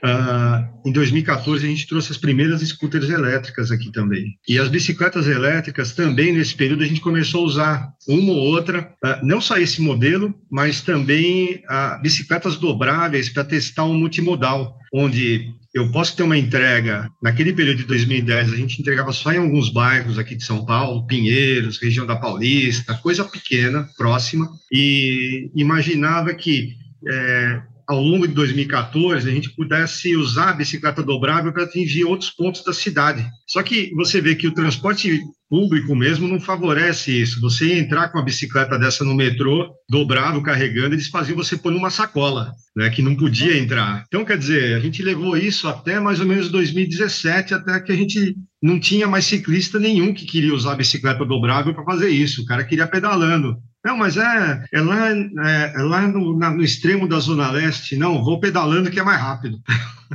Uh, 0.03 0.88
em 0.89 0.91
2014, 0.91 1.65
a 1.65 1.70
gente 1.70 1.88
trouxe 1.88 2.12
as 2.12 2.17
primeiras 2.17 2.62
scooters 2.62 3.10
elétricas 3.10 3.72
aqui 3.72 3.91
também. 3.91 4.38
E 4.48 4.60
as 4.60 4.67
bicicletas 4.67 5.27
elétricas 5.27 5.93
também, 5.93 6.34
nesse 6.34 6.55
período, 6.55 6.84
a 6.84 6.88
gente 6.88 7.01
começou 7.01 7.41
a 7.41 7.48
usar 7.48 7.93
uma 8.08 8.34
ou 8.34 8.39
outra, 8.39 8.93
uh, 9.03 9.25
não 9.25 9.39
só 9.39 9.58
esse 9.58 9.82
modelo, 9.82 10.34
mas 10.51 10.82
também 10.82 11.63
uh, 11.70 12.01
bicicletas 12.01 12.58
dobráveis 12.58 13.29
para 13.29 13.43
testar 13.46 13.86
um 13.86 13.93
multimodal, 13.93 14.77
onde 14.93 15.53
eu 15.74 15.89
posso 15.91 16.15
ter 16.15 16.22
uma 16.22 16.38
entrega, 16.38 17.10
naquele 17.22 17.51
período 17.51 17.77
de 17.77 17.86
2010, 17.86 18.53
a 18.53 18.55
gente 18.55 18.79
entregava 18.79 19.12
só 19.12 19.32
em 19.32 19.38
alguns 19.38 19.70
bairros 19.70 20.20
aqui 20.20 20.36
de 20.36 20.43
São 20.43 20.63
Paulo, 20.63 21.08
Pinheiros, 21.08 21.82
região 21.82 22.05
da 22.05 22.15
Paulista, 22.15 22.93
coisa 22.96 23.24
pequena, 23.24 23.89
próxima, 23.98 24.48
e 24.72 25.50
imaginava 25.55 26.32
que 26.36 26.75
é, 27.08 27.62
ao 27.87 28.01
longo 28.01 28.27
de 28.27 28.33
2014 28.33 29.29
a 29.29 29.33
gente 29.33 29.53
pudesse 29.55 30.15
usar 30.15 30.51
a 30.51 30.53
bicicleta 30.53 31.03
dobrável 31.03 31.51
para 31.51 31.63
atingir 31.63 32.03
outros 32.05 32.29
pontos 32.29 32.63
da 32.63 32.73
cidade. 32.73 33.25
Só 33.47 33.61
que 33.61 33.91
você 33.95 34.21
vê 34.21 34.35
que 34.35 34.47
o 34.47 34.53
transporte 34.53 35.21
público 35.49 35.95
mesmo 35.95 36.27
não 36.27 36.39
favorece 36.39 37.11
isso. 37.11 37.39
Você 37.39 37.77
entrar 37.77 38.09
com 38.09 38.17
a 38.17 38.23
bicicleta 38.23 38.79
dessa 38.79 39.03
no 39.03 39.13
metrô, 39.13 39.71
dobrável, 39.87 40.41
carregando, 40.41 40.95
eles 40.95 41.09
faziam 41.09 41.37
você 41.37 41.55
pôr 41.55 41.71
numa 41.71 41.91
sacola, 41.91 42.51
né, 42.75 42.89
que 42.89 43.03
não 43.03 43.15
podia 43.15 43.55
entrar. 43.55 44.03
Então, 44.07 44.25
quer 44.25 44.37
dizer, 44.37 44.75
a 44.75 44.79
gente 44.79 45.03
levou 45.03 45.37
isso 45.37 45.67
até 45.67 45.99
mais 45.99 46.19
ou 46.19 46.25
menos 46.25 46.49
2017, 46.49 47.53
até 47.53 47.79
que 47.79 47.91
a 47.91 47.95
gente 47.95 48.35
não 48.61 48.79
tinha 48.79 49.07
mais 49.07 49.25
ciclista 49.25 49.77
nenhum 49.77 50.11
que 50.11 50.25
queria 50.25 50.55
usar 50.55 50.73
a 50.73 50.77
bicicleta 50.77 51.23
dobrável 51.23 51.71
para 51.73 51.85
fazer 51.85 52.09
isso. 52.09 52.41
O 52.41 52.45
cara 52.45 52.63
queria 52.63 52.87
pedalando. 52.87 53.55
Não, 53.83 53.97
mas 53.97 54.15
é, 54.15 54.65
é 54.71 54.81
lá, 54.81 55.09
é, 55.11 55.73
é 55.75 55.81
lá 55.81 56.07
no, 56.07 56.37
na, 56.37 56.49
no 56.49 56.63
extremo 56.63 57.07
da 57.07 57.19
Zona 57.19 57.51
Leste. 57.51 57.97
Não, 57.97 58.23
vou 58.23 58.39
pedalando 58.39 58.89
que 58.89 58.99
é 58.99 59.03
mais 59.03 59.19
rápido. 59.19 59.61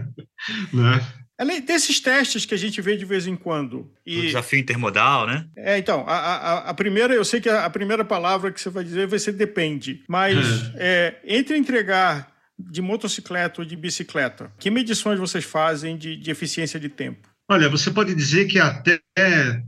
né? 0.73 1.01
Além 1.39 1.61
desses 1.61 2.01
testes 2.01 2.45
que 2.45 2.55
a 2.55 2.59
gente 2.59 2.81
vê 2.81 2.97
de 2.97 3.05
vez 3.05 3.27
em 3.27 3.37
quando. 3.37 3.89
E... 4.05 4.19
O 4.19 4.23
desafio 4.23 4.59
intermodal, 4.59 5.27
né? 5.27 5.47
É, 5.57 5.79
então, 5.79 6.05
a, 6.09 6.17
a, 6.17 6.59
a, 6.71 6.75
primeira, 6.75 7.15
eu 7.15 7.25
sei 7.25 7.41
que 7.41 7.49
a, 7.49 7.65
a, 7.65 7.71
primeira 7.71 8.05
palavra 8.05 8.51
que 8.51 8.61
você 8.61 8.71
vai 8.71 8.83
dizer 8.83 9.07
vai 9.07 9.21
ser 9.21 9.33
depende, 9.33 10.03
mas 10.09 10.37
é, 10.75 11.17
entre 11.25 11.57
entregar 11.57 12.33
de 12.59 12.83
motocicleta 12.83 13.61
ou 13.61 13.65
de 13.65 13.77
bicicleta, 13.77 14.51
que 14.59 14.69
medições 14.69 15.21
vocês 15.21 15.45
fazem 15.45 15.97
de, 15.97 16.17
de 16.17 16.31
eficiência 16.31 16.81
de 16.81 16.89
tempo? 16.89 17.28
Olha, 17.51 17.69
você 17.69 17.91
pode 17.91 18.15
dizer 18.15 18.45
que 18.47 18.59
até 18.59 19.01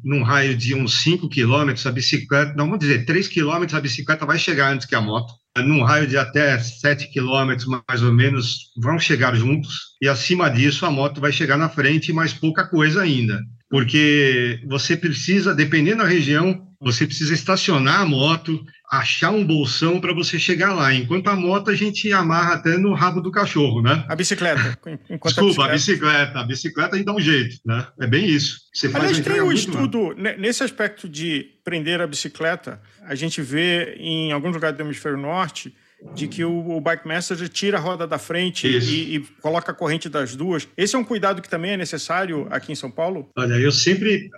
num 0.05 0.23
raio 0.23 0.55
de 0.55 0.75
uns 0.75 1.03
5 1.03 1.29
quilômetros 1.31 1.87
a 1.87 1.93
bicicleta, 1.93 2.53
não 2.55 2.67
vamos 2.67 2.81
dizer 2.81 3.07
3 3.07 3.27
quilômetros, 3.27 3.75
a 3.75 3.81
bicicleta 3.81 4.27
vai 4.27 4.39
chegar 4.39 4.71
antes 4.71 4.87
que 4.87 4.95
a 4.95 5.01
moto 5.01 5.33
num 5.59 5.83
raio 5.83 6.07
de 6.07 6.17
até 6.17 6.59
7 6.59 7.11
quilômetros, 7.11 7.67
mais 7.67 8.03
ou 8.03 8.13
menos, 8.13 8.71
vão 8.77 8.99
chegar 8.99 9.35
juntos, 9.35 9.97
e 10.01 10.09
acima 10.09 10.49
disso 10.49 10.87
a 10.87 10.91
moto 10.91 11.21
vai 11.21 11.33
chegar 11.33 11.57
na 11.57 11.69
frente, 11.69 12.13
mas 12.13 12.33
pouca 12.33 12.67
coisa 12.67 13.03
ainda. 13.03 13.41
Porque 13.69 14.61
você 14.69 14.97
precisa, 14.97 15.55
dependendo 15.55 15.99
da 16.03 16.09
região, 16.09 16.67
você 16.81 17.07
precisa 17.07 17.35
estacionar 17.35 18.01
a 18.01 18.07
moto, 18.07 18.63
achar 18.91 19.31
um 19.31 19.45
bolsão 19.45 20.01
para 20.01 20.13
você 20.13 20.39
chegar 20.39 20.75
lá. 20.75 20.93
Enquanto 20.93 21.29
a 21.29 21.37
moto 21.37 21.71
a 21.71 21.75
gente 21.75 22.13
amarra 22.13 22.55
até 22.55 22.77
no 22.77 22.93
rabo 22.93 23.21
do 23.21 23.31
cachorro, 23.31 23.81
né? 23.81 24.05
A 24.09 24.17
bicicleta. 24.17 24.77
Desculpa, 25.25 25.67
a 25.67 25.69
bicicleta. 25.69 25.71
a 25.71 25.73
bicicleta. 25.73 26.41
A 26.41 26.45
bicicleta 26.45 26.95
a 26.95 26.99
gente 26.99 27.07
dá 27.07 27.15
um 27.15 27.21
jeito, 27.21 27.57
né? 27.65 27.87
É 28.01 28.07
bem 28.07 28.27
isso. 28.27 28.63
Você 28.75 28.89
Aliás, 28.89 29.21
tem 29.21 29.41
um 29.41 29.53
estudo, 29.53 30.15
nesse 30.17 30.65
aspecto 30.65 31.09
de 31.09 31.47
prender 31.63 32.01
a 32.01 32.07
bicicleta, 32.07 32.81
a 33.03 33.15
gente 33.15 33.41
vê 33.41 33.95
em 33.99 34.33
alguns 34.33 34.55
lugares 34.55 34.77
do 34.77 34.83
hemisfério 34.83 35.17
norte 35.17 35.73
de 36.15 36.27
que 36.27 36.45
o, 36.45 36.71
o 36.71 36.81
Bike 36.81 37.07
Messenger 37.07 37.49
tira 37.49 37.79
a 37.79 37.81
roda 37.81 38.07
da 38.07 38.19
frente 38.19 38.67
e, 38.67 39.17
e, 39.17 39.21
coloca 39.41 39.73
a 39.73 39.75
corrente 39.75 40.09
das 40.09 40.35
duas. 40.35 40.67
Esse 40.77 40.97
é 40.97 40.99
um 40.99 41.05
cuidado 41.05 41.43
que 41.43 41.49
também 41.49 41.73
é 41.73 41.77
necessário 41.77 42.47
aqui 42.51 42.73
em 42.73 42.77
São 42.77 42.91
Paulo? 42.91 43.29
Olha, 43.37 43.55
eu 43.55 43.71
sempre. 43.71 44.31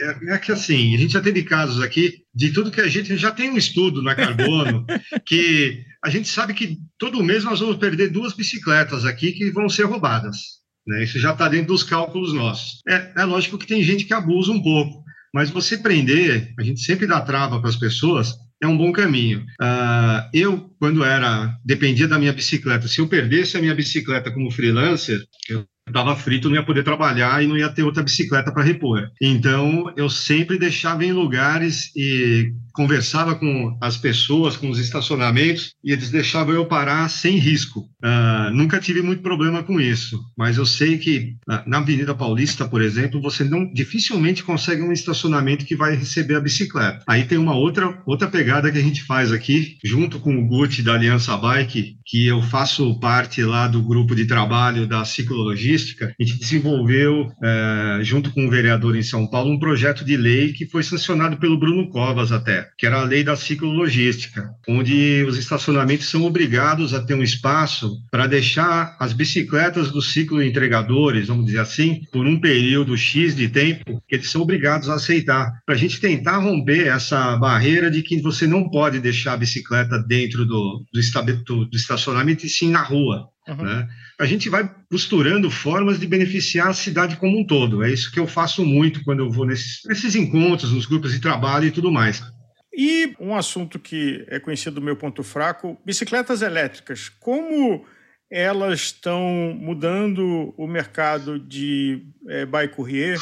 É, 0.00 0.34
é 0.34 0.38
que 0.38 0.52
assim, 0.52 0.94
a 0.94 0.98
gente 0.98 1.12
já 1.12 1.20
teve 1.20 1.42
casos 1.42 1.82
aqui 1.82 2.22
de 2.34 2.52
tudo 2.52 2.70
que 2.70 2.80
a 2.80 2.88
gente 2.88 3.16
já 3.16 3.30
tem 3.30 3.50
um 3.50 3.56
estudo 3.56 4.02
na 4.02 4.14
Carbono 4.14 4.86
que 5.26 5.84
a 6.02 6.08
gente 6.08 6.28
sabe 6.28 6.54
que 6.54 6.78
todo 6.98 7.22
mês 7.22 7.44
nós 7.44 7.60
vamos 7.60 7.76
perder 7.76 8.08
duas 8.08 8.32
bicicletas 8.32 9.04
aqui 9.04 9.32
que 9.32 9.50
vão 9.50 9.68
ser 9.68 9.84
roubadas. 9.84 10.60
Né? 10.86 11.04
Isso 11.04 11.18
já 11.18 11.32
está 11.32 11.48
dentro 11.48 11.68
dos 11.68 11.82
cálculos 11.82 12.32
nossos. 12.32 12.80
É, 12.88 13.12
é 13.18 13.24
lógico 13.24 13.58
que 13.58 13.66
tem 13.66 13.82
gente 13.82 14.04
que 14.04 14.14
abusa 14.14 14.50
um 14.50 14.62
pouco, 14.62 15.04
mas 15.34 15.50
você 15.50 15.76
prender, 15.76 16.54
a 16.58 16.62
gente 16.62 16.80
sempre 16.80 17.06
dá 17.06 17.20
trava 17.20 17.60
para 17.60 17.68
as 17.68 17.76
pessoas 17.76 18.34
é 18.62 18.66
um 18.66 18.76
bom 18.76 18.92
caminho. 18.92 19.40
Uh, 19.60 20.28
eu, 20.34 20.70
quando 20.78 21.02
era, 21.04 21.56
dependia 21.64 22.06
da 22.06 22.18
minha 22.18 22.32
bicicleta, 22.32 22.86
se 22.86 23.00
eu 23.00 23.08
perdesse 23.08 23.56
a 23.56 23.60
minha 23.60 23.74
bicicleta 23.74 24.30
como 24.30 24.50
freelancer, 24.50 25.24
eu 25.48 25.66
estava 25.90 26.16
frito, 26.16 26.48
não 26.48 26.56
ia 26.56 26.62
poder 26.62 26.82
trabalhar 26.82 27.42
e 27.42 27.46
não 27.46 27.56
ia 27.56 27.68
ter 27.68 27.82
outra 27.82 28.02
bicicleta 28.02 28.52
para 28.52 28.62
repor. 28.62 29.10
Então, 29.20 29.92
eu 29.96 30.08
sempre 30.08 30.58
deixava 30.58 31.04
em 31.04 31.12
lugares 31.12 31.94
e 31.96 32.52
conversava 32.72 33.34
com 33.34 33.76
as 33.80 33.96
pessoas, 33.96 34.56
com 34.56 34.70
os 34.70 34.78
estacionamentos, 34.78 35.74
e 35.84 35.92
eles 35.92 36.10
deixavam 36.10 36.54
eu 36.54 36.66
parar 36.66 37.08
sem 37.08 37.36
risco. 37.36 37.80
Uh, 38.02 38.50
nunca 38.54 38.80
tive 38.80 39.02
muito 39.02 39.22
problema 39.22 39.62
com 39.62 39.80
isso, 39.80 40.18
mas 40.36 40.56
eu 40.56 40.64
sei 40.64 40.98
que 40.98 41.36
uh, 41.48 41.62
na 41.66 41.78
Avenida 41.78 42.14
Paulista, 42.14 42.66
por 42.66 42.80
exemplo, 42.80 43.20
você 43.20 43.44
não 43.44 43.70
dificilmente 43.72 44.42
consegue 44.42 44.82
um 44.82 44.92
estacionamento 44.92 45.64
que 45.64 45.76
vai 45.76 45.94
receber 45.94 46.36
a 46.36 46.40
bicicleta. 46.40 47.02
Aí 47.06 47.24
tem 47.24 47.38
uma 47.38 47.54
outra, 47.54 48.00
outra 48.06 48.28
pegada 48.28 48.70
que 48.70 48.78
a 48.78 48.82
gente 48.82 49.02
faz 49.04 49.32
aqui, 49.32 49.76
junto 49.84 50.18
com 50.20 50.38
o 50.38 50.46
Gucci 50.46 50.82
da 50.82 50.94
Aliança 50.94 51.36
Bike, 51.36 51.96
que 52.10 52.26
eu 52.26 52.42
faço 52.42 52.98
parte 52.98 53.40
lá 53.40 53.68
do 53.68 53.80
grupo 53.80 54.16
de 54.16 54.26
trabalho 54.26 54.84
da 54.84 55.04
ciclologística, 55.04 56.12
a 56.18 56.22
gente 56.24 56.40
desenvolveu, 56.40 57.26
uh, 57.26 58.02
junto 58.02 58.32
com 58.32 58.46
o 58.46 58.50
vereador 58.50 58.96
em 58.96 59.02
São 59.02 59.28
Paulo, 59.28 59.52
um 59.52 59.60
projeto 59.60 60.04
de 60.04 60.16
lei 60.16 60.52
que 60.52 60.66
foi 60.66 60.82
sancionado 60.82 61.36
pelo 61.36 61.58
Bruno 61.58 61.88
Covas 61.88 62.32
até 62.32 62.68
que 62.76 62.86
era 62.86 63.00
a 63.00 63.04
lei 63.04 63.22
da 63.22 63.36
ciclologística, 63.36 64.50
onde 64.68 65.24
os 65.28 65.38
estacionamentos 65.38 66.08
são 66.08 66.24
obrigados 66.24 66.94
a 66.94 67.00
ter 67.00 67.14
um 67.14 67.22
espaço 67.22 67.98
para 68.10 68.26
deixar 68.26 68.96
as 68.98 69.12
bicicletas 69.12 69.92
dos 69.92 70.12
ciclo 70.12 70.42
entregadores, 70.42 71.28
vamos 71.28 71.46
dizer 71.46 71.60
assim, 71.60 72.00
por 72.10 72.26
um 72.26 72.40
período 72.40 72.96
X 72.96 73.36
de 73.36 73.48
tempo, 73.48 74.02
que 74.08 74.16
eles 74.16 74.30
são 74.30 74.42
obrigados 74.42 74.88
a 74.88 74.94
aceitar, 74.94 75.52
para 75.64 75.74
a 75.74 75.78
gente 75.78 76.00
tentar 76.00 76.38
romper 76.38 76.88
essa 76.88 77.36
barreira 77.36 77.90
de 77.90 78.02
que 78.02 78.20
você 78.20 78.46
não 78.46 78.68
pode 78.68 78.98
deixar 78.98 79.34
a 79.34 79.36
bicicleta 79.36 79.98
dentro 79.98 80.44
do, 80.44 80.84
do, 80.92 81.66
do 81.66 81.76
estacionamento 81.76 81.99
e 82.44 82.48
sim 82.48 82.70
na 82.70 82.82
rua. 82.82 83.28
Uhum. 83.48 83.64
Né? 83.64 83.88
a 84.20 84.26
gente 84.26 84.50
vai 84.50 84.70
costurando 84.90 85.50
formas 85.50 85.98
de 85.98 86.06
beneficiar 86.06 86.68
a 86.68 86.74
cidade 86.74 87.16
como 87.16 87.40
um 87.40 87.44
todo. 87.44 87.82
É 87.82 87.90
isso 87.90 88.12
que 88.12 88.20
eu 88.20 88.26
faço 88.26 88.62
muito 88.66 89.02
quando 89.02 89.20
eu 89.20 89.30
vou 89.30 89.46
nesses, 89.46 89.80
nesses 89.86 90.14
encontros, 90.14 90.72
nos 90.72 90.84
grupos 90.84 91.12
de 91.12 91.20
trabalho 91.20 91.66
e 91.66 91.70
tudo 91.70 91.90
mais. 91.90 92.22
E 92.70 93.14
um 93.18 93.34
assunto 93.34 93.78
que 93.78 94.22
é 94.28 94.38
conhecido 94.38 94.74
do 94.74 94.82
meu 94.82 94.94
ponto 94.94 95.22
fraco, 95.22 95.80
bicicletas 95.86 96.42
elétricas. 96.42 97.08
Como 97.08 97.86
elas 98.30 98.80
estão 98.80 99.56
mudando 99.58 100.52
o 100.54 100.66
mercado 100.66 101.38
de 101.38 102.02
é, 102.28 102.44
bike 102.44 102.74
courier 102.74 103.18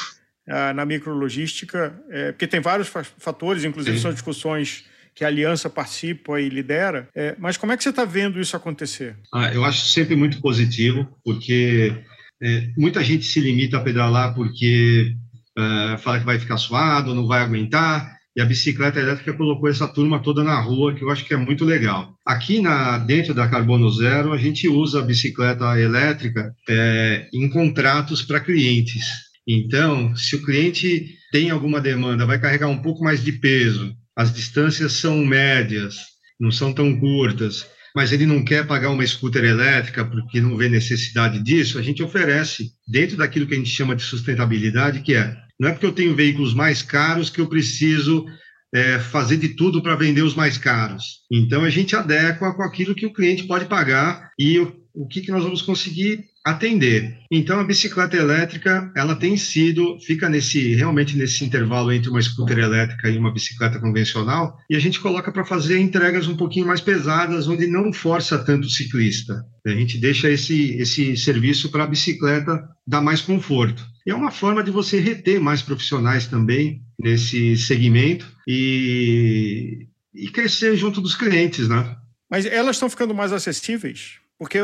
ah, 0.48 0.74
na 0.74 0.84
micrologística? 0.84 1.96
É, 2.10 2.32
porque 2.32 2.48
tem 2.48 2.58
vários 2.58 2.88
fatores, 2.88 3.62
inclusive 3.62 3.96
Sim. 3.98 4.02
são 4.02 4.12
discussões 4.12 4.84
que 5.18 5.24
a 5.24 5.28
aliança 5.28 5.68
participa 5.68 6.40
e 6.40 6.48
lidera. 6.48 7.08
É, 7.12 7.34
mas 7.40 7.56
como 7.56 7.72
é 7.72 7.76
que 7.76 7.82
você 7.82 7.90
está 7.90 8.04
vendo 8.04 8.40
isso 8.40 8.56
acontecer? 8.56 9.16
Ah, 9.34 9.52
eu 9.52 9.64
acho 9.64 9.84
sempre 9.88 10.14
muito 10.14 10.40
positivo, 10.40 11.08
porque 11.24 11.92
é, 12.40 12.68
muita 12.78 13.02
gente 13.02 13.24
se 13.24 13.40
limita 13.40 13.78
a 13.78 13.80
pedalar 13.80 14.32
porque 14.32 15.16
é, 15.58 15.98
fala 15.98 16.20
que 16.20 16.24
vai 16.24 16.38
ficar 16.38 16.56
suado, 16.56 17.16
não 17.16 17.26
vai 17.26 17.42
aguentar. 17.42 18.16
E 18.36 18.40
a 18.40 18.44
bicicleta 18.44 19.00
elétrica 19.00 19.32
colocou 19.32 19.68
essa 19.68 19.88
turma 19.88 20.22
toda 20.22 20.44
na 20.44 20.60
rua, 20.60 20.94
que 20.94 21.02
eu 21.02 21.10
acho 21.10 21.24
que 21.24 21.34
é 21.34 21.36
muito 21.36 21.64
legal. 21.64 22.14
Aqui 22.24 22.60
na, 22.60 22.96
dentro 22.98 23.34
da 23.34 23.48
Carbono 23.48 23.90
Zero, 23.90 24.32
a 24.32 24.38
gente 24.38 24.68
usa 24.68 25.00
a 25.00 25.04
bicicleta 25.04 25.76
elétrica 25.80 26.54
é, 26.68 27.28
em 27.34 27.48
contratos 27.48 28.22
para 28.22 28.38
clientes. 28.38 29.04
Então, 29.44 30.14
se 30.14 30.36
o 30.36 30.42
cliente 30.44 31.16
tem 31.32 31.50
alguma 31.50 31.80
demanda, 31.80 32.24
vai 32.24 32.38
carregar 32.38 32.68
um 32.68 32.80
pouco 32.80 33.02
mais 33.02 33.24
de 33.24 33.32
peso, 33.32 33.92
as 34.18 34.34
distâncias 34.34 34.94
são 34.94 35.24
médias, 35.24 35.98
não 36.40 36.50
são 36.50 36.72
tão 36.72 36.98
curtas, 36.98 37.64
mas 37.94 38.10
ele 38.10 38.26
não 38.26 38.44
quer 38.44 38.66
pagar 38.66 38.90
uma 38.90 39.06
scooter 39.06 39.44
elétrica 39.44 40.04
porque 40.04 40.40
não 40.40 40.56
vê 40.56 40.68
necessidade 40.68 41.40
disso, 41.40 41.78
a 41.78 41.82
gente 41.82 42.02
oferece 42.02 42.72
dentro 42.86 43.16
daquilo 43.16 43.46
que 43.46 43.54
a 43.54 43.56
gente 43.56 43.70
chama 43.70 43.94
de 43.94 44.02
sustentabilidade, 44.02 45.02
que 45.02 45.14
é 45.14 45.36
não 45.58 45.68
é 45.68 45.72
porque 45.72 45.86
eu 45.86 45.92
tenho 45.92 46.16
veículos 46.16 46.52
mais 46.52 46.82
caros 46.82 47.30
que 47.30 47.40
eu 47.40 47.48
preciso 47.48 48.26
é, 48.74 48.98
fazer 48.98 49.36
de 49.36 49.50
tudo 49.50 49.80
para 49.80 49.94
vender 49.94 50.22
os 50.22 50.34
mais 50.34 50.58
caros. 50.58 51.20
Então 51.30 51.62
a 51.62 51.70
gente 51.70 51.94
adequa 51.94 52.52
com 52.54 52.62
aquilo 52.62 52.96
que 52.96 53.06
o 53.06 53.12
cliente 53.12 53.44
pode 53.44 53.66
pagar 53.66 54.30
e 54.36 54.58
o, 54.58 54.76
o 54.94 55.06
que, 55.06 55.20
que 55.20 55.30
nós 55.30 55.44
vamos 55.44 55.62
conseguir 55.62 56.24
atender. 56.50 57.18
Então 57.30 57.60
a 57.60 57.64
bicicleta 57.64 58.16
elétrica, 58.16 58.90
ela 58.96 59.14
tem 59.14 59.36
sido, 59.36 59.98
fica 60.00 60.28
nesse 60.28 60.74
realmente 60.74 61.16
nesse 61.16 61.44
intervalo 61.44 61.92
entre 61.92 62.08
uma 62.08 62.22
scooter 62.22 62.58
elétrica 62.58 63.08
e 63.10 63.18
uma 63.18 63.32
bicicleta 63.32 63.78
convencional, 63.78 64.56
e 64.68 64.74
a 64.74 64.78
gente 64.78 65.00
coloca 65.00 65.30
para 65.30 65.44
fazer 65.44 65.78
entregas 65.78 66.26
um 66.26 66.36
pouquinho 66.36 66.66
mais 66.66 66.80
pesadas, 66.80 67.48
onde 67.48 67.66
não 67.66 67.92
força 67.92 68.38
tanto 68.38 68.66
o 68.66 68.70
ciclista. 68.70 69.44
A 69.66 69.70
gente 69.70 69.98
deixa 69.98 70.30
esse 70.30 70.72
esse 70.78 71.16
serviço 71.16 71.70
para 71.70 71.84
a 71.84 71.88
bicicleta 71.88 72.66
dar 72.86 73.02
mais 73.02 73.20
conforto. 73.20 73.86
E 74.06 74.10
é 74.10 74.14
uma 74.14 74.30
forma 74.30 74.64
de 74.64 74.70
você 74.70 74.98
reter 74.98 75.38
mais 75.38 75.60
profissionais 75.60 76.26
também 76.26 76.80
nesse 76.98 77.56
segmento 77.58 78.26
e, 78.46 79.86
e 80.14 80.28
crescer 80.30 80.76
junto 80.76 81.00
dos 81.00 81.14
clientes, 81.14 81.68
né? 81.68 81.94
Mas 82.30 82.46
elas 82.46 82.76
estão 82.76 82.88
ficando 82.88 83.14
mais 83.14 83.32
acessíveis? 83.32 84.18
Porque 84.38 84.58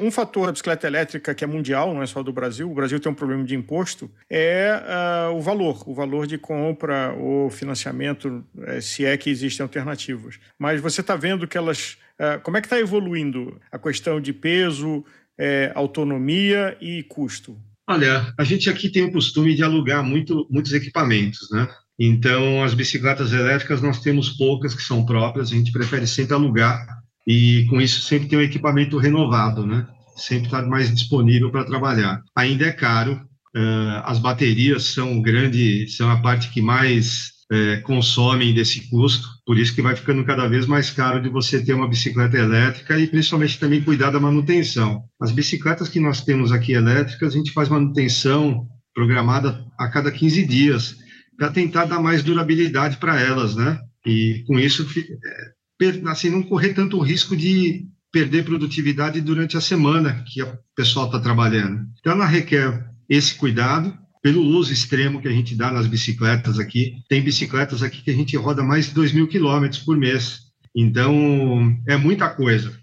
um 0.00 0.10
fator 0.10 0.46
da 0.46 0.52
bicicleta 0.52 0.86
elétrica 0.86 1.34
que 1.34 1.44
é 1.44 1.46
mundial, 1.46 1.94
não 1.94 2.02
é 2.02 2.06
só 2.06 2.22
do 2.22 2.32
Brasil, 2.32 2.70
o 2.70 2.74
Brasil 2.74 2.98
tem 3.00 3.10
um 3.10 3.14
problema 3.14 3.44
de 3.44 3.54
imposto, 3.54 4.10
é 4.30 5.30
uh, 5.30 5.36
o 5.36 5.40
valor, 5.40 5.82
o 5.86 5.94
valor 5.94 6.26
de 6.26 6.38
compra 6.38 7.12
ou 7.12 7.50
financiamento, 7.50 8.44
é, 8.62 8.80
se 8.80 9.04
é 9.04 9.16
que 9.16 9.30
existem 9.30 9.62
alternativas. 9.62 10.38
Mas 10.58 10.80
você 10.80 11.00
está 11.00 11.16
vendo 11.16 11.46
que 11.46 11.58
elas. 11.58 11.98
Uh, 12.18 12.40
como 12.42 12.56
é 12.56 12.60
que 12.60 12.66
está 12.66 12.78
evoluindo 12.78 13.60
a 13.70 13.78
questão 13.78 14.20
de 14.20 14.32
peso, 14.32 15.04
é, 15.38 15.70
autonomia 15.74 16.76
e 16.80 17.02
custo? 17.04 17.56
Olha, 17.86 18.34
a 18.36 18.44
gente 18.44 18.68
aqui 18.68 18.88
tem 18.90 19.04
o 19.04 19.12
costume 19.12 19.54
de 19.54 19.62
alugar 19.62 20.02
muito, 20.02 20.46
muitos 20.50 20.72
equipamentos, 20.72 21.48
né? 21.50 21.68
Então, 21.98 22.62
as 22.62 22.74
bicicletas 22.74 23.32
elétricas 23.32 23.80
nós 23.80 24.00
temos 24.00 24.30
poucas 24.30 24.74
que 24.74 24.82
são 24.82 25.04
próprias, 25.04 25.50
a 25.50 25.54
gente 25.54 25.72
prefere 25.72 26.06
sempre 26.06 26.34
alugar 26.34 26.97
e 27.28 27.66
com 27.66 27.78
isso 27.78 28.00
sempre 28.00 28.26
tem 28.26 28.38
um 28.38 28.42
equipamento 28.42 28.96
renovado, 28.96 29.66
né? 29.66 29.86
Sempre 30.16 30.46
está 30.46 30.62
mais 30.62 30.92
disponível 30.92 31.50
para 31.50 31.66
trabalhar. 31.66 32.22
Ainda 32.34 32.64
é 32.64 32.72
caro, 32.72 33.20
uh, 33.54 34.02
as 34.04 34.18
baterias 34.18 34.84
são 34.84 35.20
grande, 35.20 35.86
são 35.88 36.10
a 36.10 36.22
parte 36.22 36.48
que 36.48 36.62
mais 36.62 37.32
uh, 37.52 37.82
consomem 37.82 38.54
desse 38.54 38.88
custo, 38.88 39.28
por 39.44 39.58
isso 39.58 39.74
que 39.74 39.82
vai 39.82 39.94
ficando 39.94 40.24
cada 40.24 40.48
vez 40.48 40.64
mais 40.64 40.90
caro 40.90 41.20
de 41.20 41.28
você 41.28 41.62
ter 41.62 41.74
uma 41.74 41.86
bicicleta 41.86 42.38
elétrica 42.38 42.98
e 42.98 43.06
principalmente 43.06 43.60
também 43.60 43.82
cuidar 43.82 44.10
da 44.10 44.18
manutenção. 44.18 45.02
As 45.20 45.30
bicicletas 45.30 45.90
que 45.90 46.00
nós 46.00 46.22
temos 46.22 46.50
aqui 46.50 46.72
elétricas, 46.72 47.34
a 47.34 47.36
gente 47.36 47.52
faz 47.52 47.68
manutenção 47.68 48.66
programada 48.94 49.62
a 49.78 49.86
cada 49.88 50.10
15 50.10 50.46
dias 50.46 50.96
para 51.36 51.50
tentar 51.50 51.84
dar 51.84 52.00
mais 52.00 52.22
durabilidade 52.22 52.96
para 52.96 53.20
elas, 53.20 53.54
né? 53.54 53.78
E 54.06 54.44
com 54.46 54.58
isso, 54.58 54.86
é, 54.98 55.57
assim, 56.06 56.30
não 56.30 56.42
correr 56.42 56.74
tanto 56.74 56.98
risco 57.00 57.36
de 57.36 57.86
perder 58.12 58.44
produtividade 58.44 59.20
durante 59.20 59.56
a 59.56 59.60
semana 59.60 60.24
que 60.26 60.42
o 60.42 60.58
pessoal 60.74 61.06
está 61.06 61.20
trabalhando. 61.20 61.86
Então, 62.00 62.12
ela 62.14 62.26
requer 62.26 62.86
esse 63.08 63.34
cuidado, 63.34 63.96
pelo 64.22 64.42
uso 64.42 64.72
extremo 64.72 65.20
que 65.20 65.28
a 65.28 65.32
gente 65.32 65.54
dá 65.54 65.70
nas 65.70 65.86
bicicletas 65.86 66.58
aqui. 66.58 66.94
Tem 67.08 67.22
bicicletas 67.22 67.82
aqui 67.82 68.02
que 68.02 68.10
a 68.10 68.14
gente 68.14 68.36
roda 68.36 68.62
mais 68.62 68.86
de 68.86 68.94
2 68.94 69.12
mil 69.12 69.28
quilômetros 69.28 69.82
por 69.82 69.96
mês. 69.96 70.40
Então, 70.74 71.76
é 71.86 71.96
muita 71.96 72.28
coisa. 72.28 72.76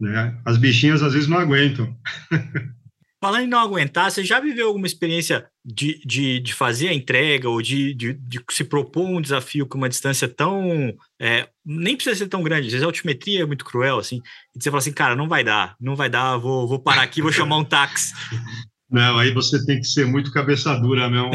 Né? 0.00 0.38
As 0.44 0.56
bichinhas 0.56 1.02
às 1.02 1.12
vezes 1.12 1.28
não 1.28 1.38
aguentam. 1.38 1.96
Falando 3.20 3.44
em 3.44 3.48
não 3.48 3.58
aguentar, 3.58 4.10
você 4.10 4.22
já 4.22 4.38
viveu 4.38 4.68
alguma 4.68 4.86
experiência 4.86 5.46
de, 5.66 6.00
de, 6.06 6.38
de 6.38 6.54
fazer 6.54 6.88
a 6.88 6.94
entrega 6.94 7.48
ou 7.50 7.60
de, 7.60 7.92
de, 7.92 8.12
de, 8.12 8.40
se 8.50 8.62
propor 8.62 9.04
um 9.04 9.20
desafio 9.20 9.66
com 9.66 9.76
uma 9.76 9.88
distância 9.88 10.28
tão. 10.28 10.94
É, 11.20 11.48
nem 11.64 11.96
precisa 11.96 12.14
ser 12.14 12.28
tão 12.28 12.42
grande, 12.42 12.66
às 12.66 12.72
vezes 12.72 12.84
a 12.84 12.86
altimetria 12.86 13.42
é 13.42 13.46
muito 13.46 13.64
cruel, 13.64 13.98
assim, 13.98 14.22
e 14.54 14.62
você 14.62 14.70
fala 14.70 14.78
assim, 14.78 14.92
cara, 14.92 15.16
não 15.16 15.28
vai 15.28 15.42
dar, 15.42 15.74
não 15.80 15.96
vai 15.96 16.08
dar, 16.08 16.36
vou, 16.36 16.68
vou 16.68 16.78
parar 16.78 17.02
aqui, 17.02 17.20
vou 17.20 17.32
chamar 17.32 17.56
um 17.56 17.64
táxi. 17.64 18.14
Não, 18.88 19.18
aí 19.18 19.34
você 19.34 19.66
tem 19.66 19.80
que 19.80 19.86
ser 19.88 20.06
muito 20.06 20.32
cabeça 20.32 20.72
dura 20.78 21.10
mesmo 21.10 21.32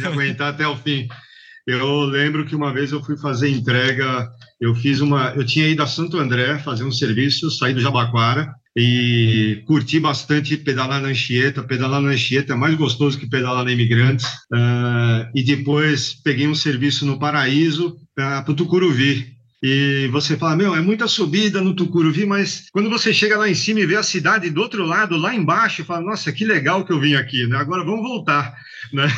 para 0.00 0.08
aguentar 0.08 0.54
até 0.54 0.66
o 0.66 0.74
fim. 0.74 1.06
Eu 1.66 2.06
lembro 2.06 2.46
que 2.46 2.56
uma 2.56 2.72
vez 2.72 2.92
eu 2.92 3.04
fui 3.04 3.14
fazer 3.18 3.50
entrega, 3.50 4.26
eu 4.58 4.74
fiz 4.74 5.02
uma, 5.02 5.34
eu 5.36 5.44
tinha 5.44 5.68
ido 5.68 5.82
a 5.82 5.86
Santo 5.86 6.16
André 6.16 6.58
fazer 6.60 6.82
um 6.82 6.90
serviço, 6.90 7.50
saí 7.50 7.74
do 7.74 7.80
Jabaquara 7.82 8.54
e 8.76 9.62
curti 9.66 10.00
bastante 10.00 10.56
pedalar 10.56 11.00
na 11.00 11.08
Anchieta. 11.08 11.62
Pedalar 11.62 12.00
na 12.00 12.10
Anchieta 12.10 12.54
é 12.54 12.56
mais 12.56 12.74
gostoso 12.74 13.18
que 13.18 13.28
pedalar 13.28 13.64
na 13.64 13.72
Imigrantes. 13.72 14.26
Uh, 14.52 15.30
e 15.34 15.42
depois 15.42 16.14
peguei 16.14 16.48
um 16.48 16.54
serviço 16.54 17.06
no 17.06 17.18
Paraíso 17.18 17.96
para 18.14 18.44
o 18.48 18.54
Tucuruvi. 18.54 19.34
E 19.62 20.08
você 20.08 20.36
fala, 20.36 20.56
meu, 20.56 20.74
é 20.74 20.80
muita 20.82 21.08
subida 21.08 21.58
no 21.58 21.74
Tucuruvi, 21.74 22.26
mas 22.26 22.66
quando 22.70 22.90
você 22.90 23.14
chega 23.14 23.38
lá 23.38 23.48
em 23.48 23.54
cima 23.54 23.80
e 23.80 23.86
vê 23.86 23.96
a 23.96 24.02
cidade 24.02 24.50
do 24.50 24.60
outro 24.60 24.84
lado, 24.84 25.16
lá 25.16 25.34
embaixo, 25.34 25.86
fala, 25.86 26.02
nossa, 26.02 26.30
que 26.32 26.44
legal 26.44 26.84
que 26.84 26.92
eu 26.92 27.00
vim 27.00 27.14
aqui, 27.14 27.46
né? 27.46 27.56
Agora 27.56 27.82
vamos 27.82 28.02
voltar, 28.02 28.54
né? 28.92 29.08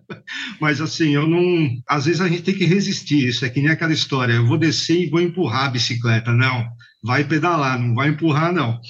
mas 0.60 0.80
assim, 0.80 1.10
eu 1.10 1.26
não. 1.26 1.68
Às 1.86 2.06
vezes 2.06 2.22
a 2.22 2.28
gente 2.28 2.42
tem 2.42 2.54
que 2.54 2.64
resistir. 2.64 3.28
Isso 3.28 3.44
é 3.44 3.50
que 3.50 3.60
nem 3.60 3.70
aquela 3.70 3.92
história: 3.92 4.32
eu 4.32 4.46
vou 4.46 4.56
descer 4.56 4.98
e 4.98 5.10
vou 5.10 5.20
empurrar 5.20 5.66
a 5.66 5.70
bicicleta. 5.70 6.32
Não, 6.32 6.66
vai 7.06 7.24
pedalar, 7.24 7.78
não 7.78 7.94
vai 7.94 8.08
empurrar, 8.08 8.52
não. 8.52 8.80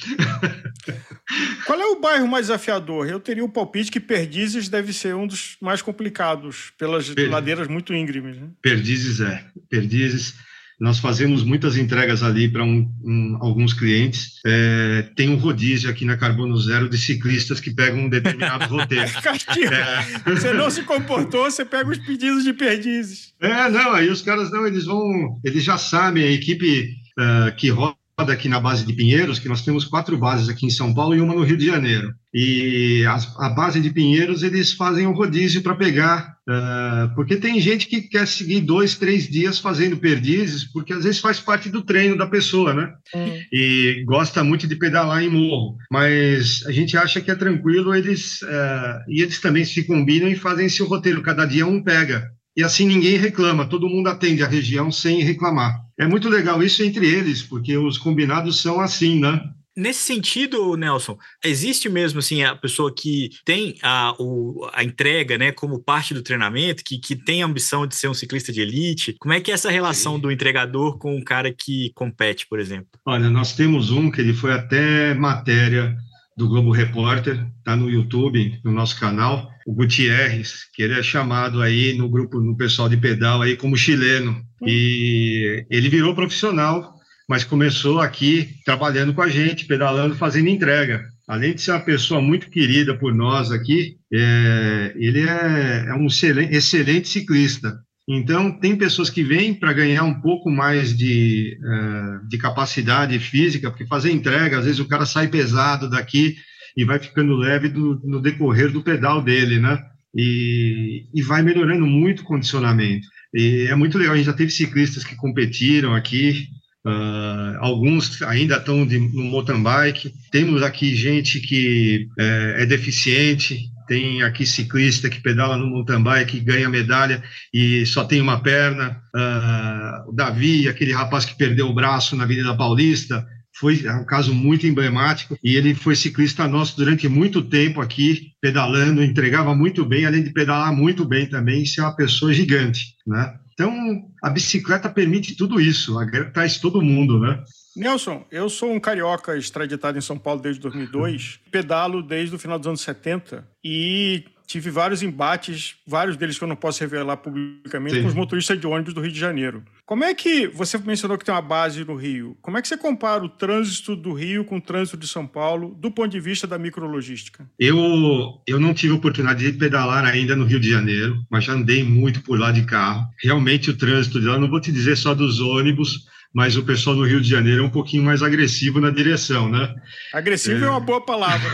Qual 1.66 1.80
é 1.80 1.86
o 1.86 2.00
bairro 2.00 2.26
mais 2.26 2.46
desafiador? 2.46 3.08
Eu 3.08 3.20
teria 3.20 3.44
o 3.44 3.48
palpite 3.48 3.90
que 3.90 4.00
Perdizes 4.00 4.68
deve 4.68 4.92
ser 4.92 5.14
um 5.14 5.26
dos 5.26 5.56
mais 5.60 5.82
complicados, 5.82 6.72
pelas 6.78 7.10
per... 7.10 7.30
ladeiras 7.30 7.68
muito 7.68 7.92
íngremes. 7.92 8.38
Né? 8.38 8.48
Perdizes 8.62 9.20
é. 9.20 9.44
Perdizes 9.68 10.34
nós 10.78 10.98
fazemos 10.98 11.42
muitas 11.42 11.78
entregas 11.78 12.22
ali 12.22 12.50
para 12.50 12.62
um, 12.62 12.86
um, 13.02 13.38
alguns 13.40 13.72
clientes. 13.72 14.40
É, 14.44 15.08
tem 15.16 15.30
um 15.30 15.36
rodízio 15.36 15.88
aqui 15.88 16.04
na 16.04 16.18
Carbono 16.18 16.56
Zero 16.58 16.86
de 16.86 16.98
ciclistas 16.98 17.60
que 17.60 17.70
pegam 17.70 18.00
um 18.00 18.08
determinado 18.10 18.66
roteiro. 18.66 19.10
É. 19.56 20.30
Você 20.30 20.52
não 20.52 20.70
se 20.70 20.82
comportou, 20.82 21.50
você 21.50 21.64
pega 21.64 21.90
os 21.90 21.98
pedidos 21.98 22.44
de 22.44 22.52
perdizes. 22.52 23.32
É, 23.40 23.70
não, 23.70 23.92
aí 23.92 24.08
os 24.10 24.20
caras 24.20 24.50
não, 24.50 24.66
eles 24.66 24.84
vão, 24.84 25.40
eles 25.42 25.64
já 25.64 25.78
sabem, 25.78 26.24
a 26.24 26.30
equipe 26.30 26.94
uh, 27.18 27.54
que 27.56 27.70
roda 27.70 27.96
aqui 28.18 28.48
na 28.48 28.58
base 28.58 28.86
de 28.86 28.94
Pinheiros, 28.94 29.38
que 29.38 29.48
nós 29.48 29.60
temos 29.60 29.84
quatro 29.84 30.16
bases 30.16 30.48
aqui 30.48 30.64
em 30.64 30.70
São 30.70 30.94
Paulo 30.94 31.14
e 31.14 31.20
uma 31.20 31.34
no 31.34 31.42
Rio 31.42 31.56
de 31.56 31.66
Janeiro. 31.66 32.14
E 32.32 33.04
a, 33.04 33.46
a 33.46 33.50
base 33.50 33.78
de 33.78 33.90
Pinheiros, 33.90 34.42
eles 34.42 34.72
fazem 34.72 35.06
o 35.06 35.10
um 35.10 35.14
rodízio 35.14 35.62
para 35.62 35.74
pegar, 35.74 36.34
uh, 36.48 37.14
porque 37.14 37.36
tem 37.36 37.60
gente 37.60 37.86
que 37.86 38.00
quer 38.00 38.26
seguir 38.26 38.62
dois, 38.62 38.94
três 38.94 39.28
dias 39.28 39.58
fazendo 39.58 39.98
perdizes, 39.98 40.64
porque 40.64 40.94
às 40.94 41.04
vezes 41.04 41.20
faz 41.20 41.40
parte 41.40 41.68
do 41.68 41.82
treino 41.82 42.16
da 42.16 42.26
pessoa, 42.26 42.72
né? 42.72 42.90
É. 43.14 43.42
E 43.52 44.02
gosta 44.06 44.42
muito 44.42 44.66
de 44.66 44.76
pedalar 44.76 45.22
em 45.22 45.28
morro. 45.28 45.76
Mas 45.92 46.64
a 46.66 46.72
gente 46.72 46.96
acha 46.96 47.20
que 47.20 47.30
é 47.30 47.34
tranquilo, 47.34 47.94
eles, 47.94 48.40
uh, 48.40 49.04
e 49.08 49.20
eles 49.20 49.42
também 49.42 49.66
se 49.66 49.84
combinam 49.84 50.28
e 50.28 50.36
fazem 50.36 50.70
seu 50.70 50.86
roteiro, 50.86 51.20
cada 51.20 51.44
dia 51.44 51.66
um 51.66 51.82
pega. 51.82 52.30
E 52.56 52.62
assim 52.62 52.86
ninguém 52.86 53.16
reclama, 53.16 53.68
todo 53.68 53.88
mundo 53.88 54.08
atende 54.08 54.42
a 54.42 54.48
região 54.48 54.90
sem 54.90 55.22
reclamar. 55.22 55.80
É 55.98 56.06
muito 56.06 56.28
legal 56.28 56.62
isso 56.62 56.82
entre 56.82 57.06
eles, 57.06 57.42
porque 57.42 57.76
os 57.76 57.98
combinados 57.98 58.60
são 58.60 58.80
assim, 58.80 59.20
né? 59.20 59.40
Nesse 59.76 60.00
sentido, 60.00 60.74
Nelson, 60.74 61.18
existe 61.44 61.86
mesmo 61.86 62.20
assim 62.20 62.42
a 62.42 62.56
pessoa 62.56 62.90
que 62.94 63.28
tem 63.44 63.76
a, 63.82 64.14
o, 64.18 64.66
a 64.72 64.82
entrega 64.82 65.36
né, 65.36 65.52
como 65.52 65.82
parte 65.82 66.14
do 66.14 66.22
treinamento, 66.22 66.82
que, 66.82 66.98
que 66.98 67.14
tem 67.14 67.42
a 67.42 67.46
ambição 67.46 67.86
de 67.86 67.94
ser 67.94 68.08
um 68.08 68.14
ciclista 68.14 68.50
de 68.50 68.62
elite? 68.62 69.14
Como 69.20 69.34
é 69.34 69.40
que 69.40 69.50
é 69.50 69.54
essa 69.54 69.70
relação 69.70 70.18
do 70.18 70.32
entregador 70.32 70.96
com 70.96 71.18
o 71.18 71.22
cara 71.22 71.52
que 71.52 71.92
compete, 71.94 72.46
por 72.48 72.58
exemplo? 72.58 72.88
Olha, 73.04 73.28
nós 73.28 73.54
temos 73.54 73.90
um 73.90 74.10
que 74.10 74.22
ele 74.22 74.32
foi 74.32 74.54
até 74.54 75.12
matéria 75.12 75.94
do 76.34 76.48
Globo 76.48 76.70
Repórter, 76.70 77.46
está 77.58 77.76
no 77.76 77.90
YouTube, 77.90 78.58
no 78.64 78.72
nosso 78.72 78.98
canal, 78.98 79.50
o 79.66 79.74
Gutierrez, 79.74 80.66
que 80.72 80.82
ele 80.82 80.98
é 80.98 81.02
chamado 81.02 81.60
aí 81.60 81.92
no 81.94 82.08
grupo, 82.08 82.40
no 82.40 82.56
pessoal 82.56 82.88
de 82.88 82.96
pedal 82.96 83.42
aí 83.42 83.56
como 83.56 83.76
chileno. 83.76 84.30
Hum. 84.62 84.66
E 84.66 85.66
ele 85.68 85.88
virou 85.88 86.14
profissional 86.14 86.96
mas 87.28 87.44
começou 87.44 88.00
aqui 88.00 88.50
trabalhando 88.64 89.12
com 89.12 89.22
a 89.22 89.28
gente, 89.28 89.66
pedalando, 89.66 90.14
fazendo 90.14 90.48
entrega. 90.48 91.04
Além 91.26 91.54
de 91.54 91.60
ser 91.60 91.72
uma 91.72 91.80
pessoa 91.80 92.20
muito 92.20 92.48
querida 92.48 92.96
por 92.96 93.12
nós 93.12 93.50
aqui, 93.50 93.96
é, 94.12 94.92
ele 94.96 95.28
é, 95.28 95.86
é 95.88 95.94
um 95.94 96.06
excelente, 96.06 96.54
excelente, 96.54 97.08
ciclista. 97.08 97.76
Então, 98.08 98.52
tem 98.60 98.76
pessoas 98.76 99.10
que 99.10 99.24
vêm 99.24 99.52
para 99.52 99.72
ganhar 99.72 100.04
um 100.04 100.20
pouco 100.20 100.48
mais 100.48 100.96
de, 100.96 101.58
uh, 101.60 102.28
de 102.28 102.38
capacidade 102.38 103.18
física, 103.18 103.68
porque 103.68 103.84
fazer 103.84 104.12
entrega, 104.12 104.58
às 104.58 104.64
vezes 104.64 104.78
o 104.78 104.86
cara 104.86 105.04
sai 105.04 105.26
pesado 105.26 105.90
daqui 105.90 106.36
e 106.76 106.84
vai 106.84 106.98
ficando 106.98 107.36
leve 107.36 107.68
do, 107.68 108.00
no 108.04 108.20
decorrer 108.20 108.70
do 108.70 108.82
pedal 108.82 109.22
dele, 109.22 109.58
né? 109.58 109.82
E, 110.14 111.06
e 111.14 111.22
vai 111.22 111.42
melhorando 111.42 111.86
muito 111.86 112.20
o 112.20 112.24
condicionamento. 112.24 113.06
E 113.34 113.66
é 113.68 113.74
muito 113.74 113.98
legal, 113.98 114.14
a 114.14 114.16
gente 114.16 114.26
já 114.26 114.32
teve 114.32 114.50
ciclistas 114.50 115.04
que 115.04 115.16
competiram 115.16 115.94
aqui, 115.94 116.48
Uh, 116.86 117.58
alguns 117.58 118.22
ainda 118.22 118.58
estão 118.58 118.84
no 118.84 119.24
mountain 119.24 119.60
bike. 119.60 120.12
Temos 120.30 120.62
aqui 120.62 120.94
gente 120.94 121.40
que 121.40 122.06
é, 122.16 122.62
é, 122.62 122.66
deficiente. 122.66 123.58
Tem 123.88 124.22
aqui 124.22 124.46
ciclista 124.46 125.10
que 125.10 125.20
pedala 125.20 125.56
no 125.56 125.66
mountain 125.66 126.00
bike, 126.00 126.40
ganha 126.40 126.68
medalha 126.68 127.22
e 127.52 127.84
só 127.86 128.04
tem 128.04 128.20
uma 128.20 128.40
perna. 128.40 129.00
Uh, 129.12 130.10
o 130.10 130.12
Davi, 130.12 130.68
aquele 130.68 130.92
rapaz 130.92 131.24
que 131.24 131.36
perdeu 131.36 131.66
o 131.66 131.74
braço 131.74 132.14
na 132.14 132.22
Avenida 132.22 132.56
Paulista, 132.56 133.26
foi 133.58 133.84
é 133.84 133.92
um 133.92 134.04
caso 134.04 134.34
muito 134.34 134.66
emblemático 134.66 135.38
e 135.42 135.56
ele 135.56 135.74
foi 135.74 135.96
ciclista 135.96 136.46
nosso 136.46 136.76
durante 136.76 137.08
muito 137.08 137.42
tempo 137.42 137.80
aqui, 137.80 138.32
pedalando, 138.40 139.02
entregava 139.02 139.54
muito 139.54 139.84
bem, 139.84 140.04
além 140.04 140.22
de 140.22 140.32
pedalar 140.32 140.74
muito 140.74 141.04
bem 141.04 141.28
também, 141.28 141.64
ser 141.64 141.80
uma 141.80 141.96
pessoa 141.96 142.32
gigante, 142.32 142.94
né? 143.06 143.34
Então, 143.54 144.02
a 144.22 144.28
bicicleta 144.28 144.88
permite 144.88 145.34
tudo 145.34 145.58
isso, 145.58 145.96
traz 146.34 146.58
todo 146.58 146.82
mundo, 146.82 147.18
né? 147.18 147.42
Nelson, 147.74 148.26
eu 148.30 148.50
sou 148.50 148.70
um 148.70 148.80
carioca 148.80 149.36
extraditado 149.36 149.96
em 149.96 150.02
São 150.02 150.18
Paulo 150.18 150.40
desde 150.42 150.60
2002, 150.60 151.40
pedalo 151.50 152.02
desde 152.02 152.34
o 152.34 152.38
final 152.38 152.58
dos 152.58 152.68
anos 152.68 152.80
70 152.82 153.46
e 153.64 154.24
tive 154.46 154.70
vários 154.70 155.02
embates, 155.02 155.74
vários 155.86 156.16
deles 156.16 156.38
que 156.38 156.44
eu 156.44 156.48
não 156.48 156.56
posso 156.56 156.80
revelar 156.80 157.16
publicamente, 157.16 157.96
Sim. 157.96 158.02
com 158.02 158.08
os 158.08 158.14
motoristas 158.14 158.58
de 158.58 158.66
ônibus 158.66 158.94
do 158.94 159.00
Rio 159.00 159.12
de 159.12 159.18
Janeiro. 159.18 159.62
Como 159.84 160.04
é 160.04 160.14
que 160.14 160.46
você 160.46 160.78
mencionou 160.78 161.18
que 161.18 161.24
tem 161.24 161.34
uma 161.34 161.42
base 161.42 161.84
no 161.84 161.96
Rio? 161.96 162.36
Como 162.40 162.56
é 162.56 162.62
que 162.62 162.68
você 162.68 162.76
compara 162.76 163.24
o 163.24 163.28
trânsito 163.28 163.96
do 163.96 164.12
Rio 164.12 164.44
com 164.44 164.58
o 164.58 164.60
trânsito 164.60 164.96
de 164.96 165.08
São 165.08 165.26
Paulo 165.26 165.76
do 165.78 165.90
ponto 165.90 166.10
de 166.10 166.20
vista 166.20 166.46
da 166.46 166.58
micrologística? 166.58 167.48
Eu, 167.58 168.40
eu 168.46 168.60
não 168.60 168.72
tive 168.72 168.92
oportunidade 168.94 169.50
de 169.50 169.58
pedalar 169.58 170.04
ainda 170.04 170.36
no 170.36 170.44
Rio 170.44 170.60
de 170.60 170.70
Janeiro, 170.70 171.20
mas 171.30 171.44
já 171.44 171.52
andei 171.52 171.82
muito 171.82 172.22
por 172.22 172.38
lá 172.38 172.52
de 172.52 172.64
carro. 172.64 173.06
Realmente 173.22 173.70
o 173.70 173.76
trânsito 173.76 174.20
de 174.20 174.26
lá, 174.26 174.38
não 174.38 174.48
vou 174.48 174.60
te 174.60 174.70
dizer 174.70 174.96
só 174.96 175.14
dos 175.14 175.40
ônibus, 175.40 176.06
mas 176.36 176.54
o 176.54 176.62
pessoal 176.62 176.94
do 176.94 177.06
Rio 177.06 177.18
de 177.18 177.30
Janeiro 177.30 177.62
é 177.62 177.66
um 177.66 177.70
pouquinho 177.70 178.02
mais 178.02 178.22
agressivo 178.22 178.78
na 178.78 178.90
direção, 178.90 179.48
né? 179.48 179.74
Agressivo 180.12 180.62
é, 180.62 180.68
é 180.68 180.70
uma 180.70 180.80
boa 180.80 181.00
palavra. 181.00 181.48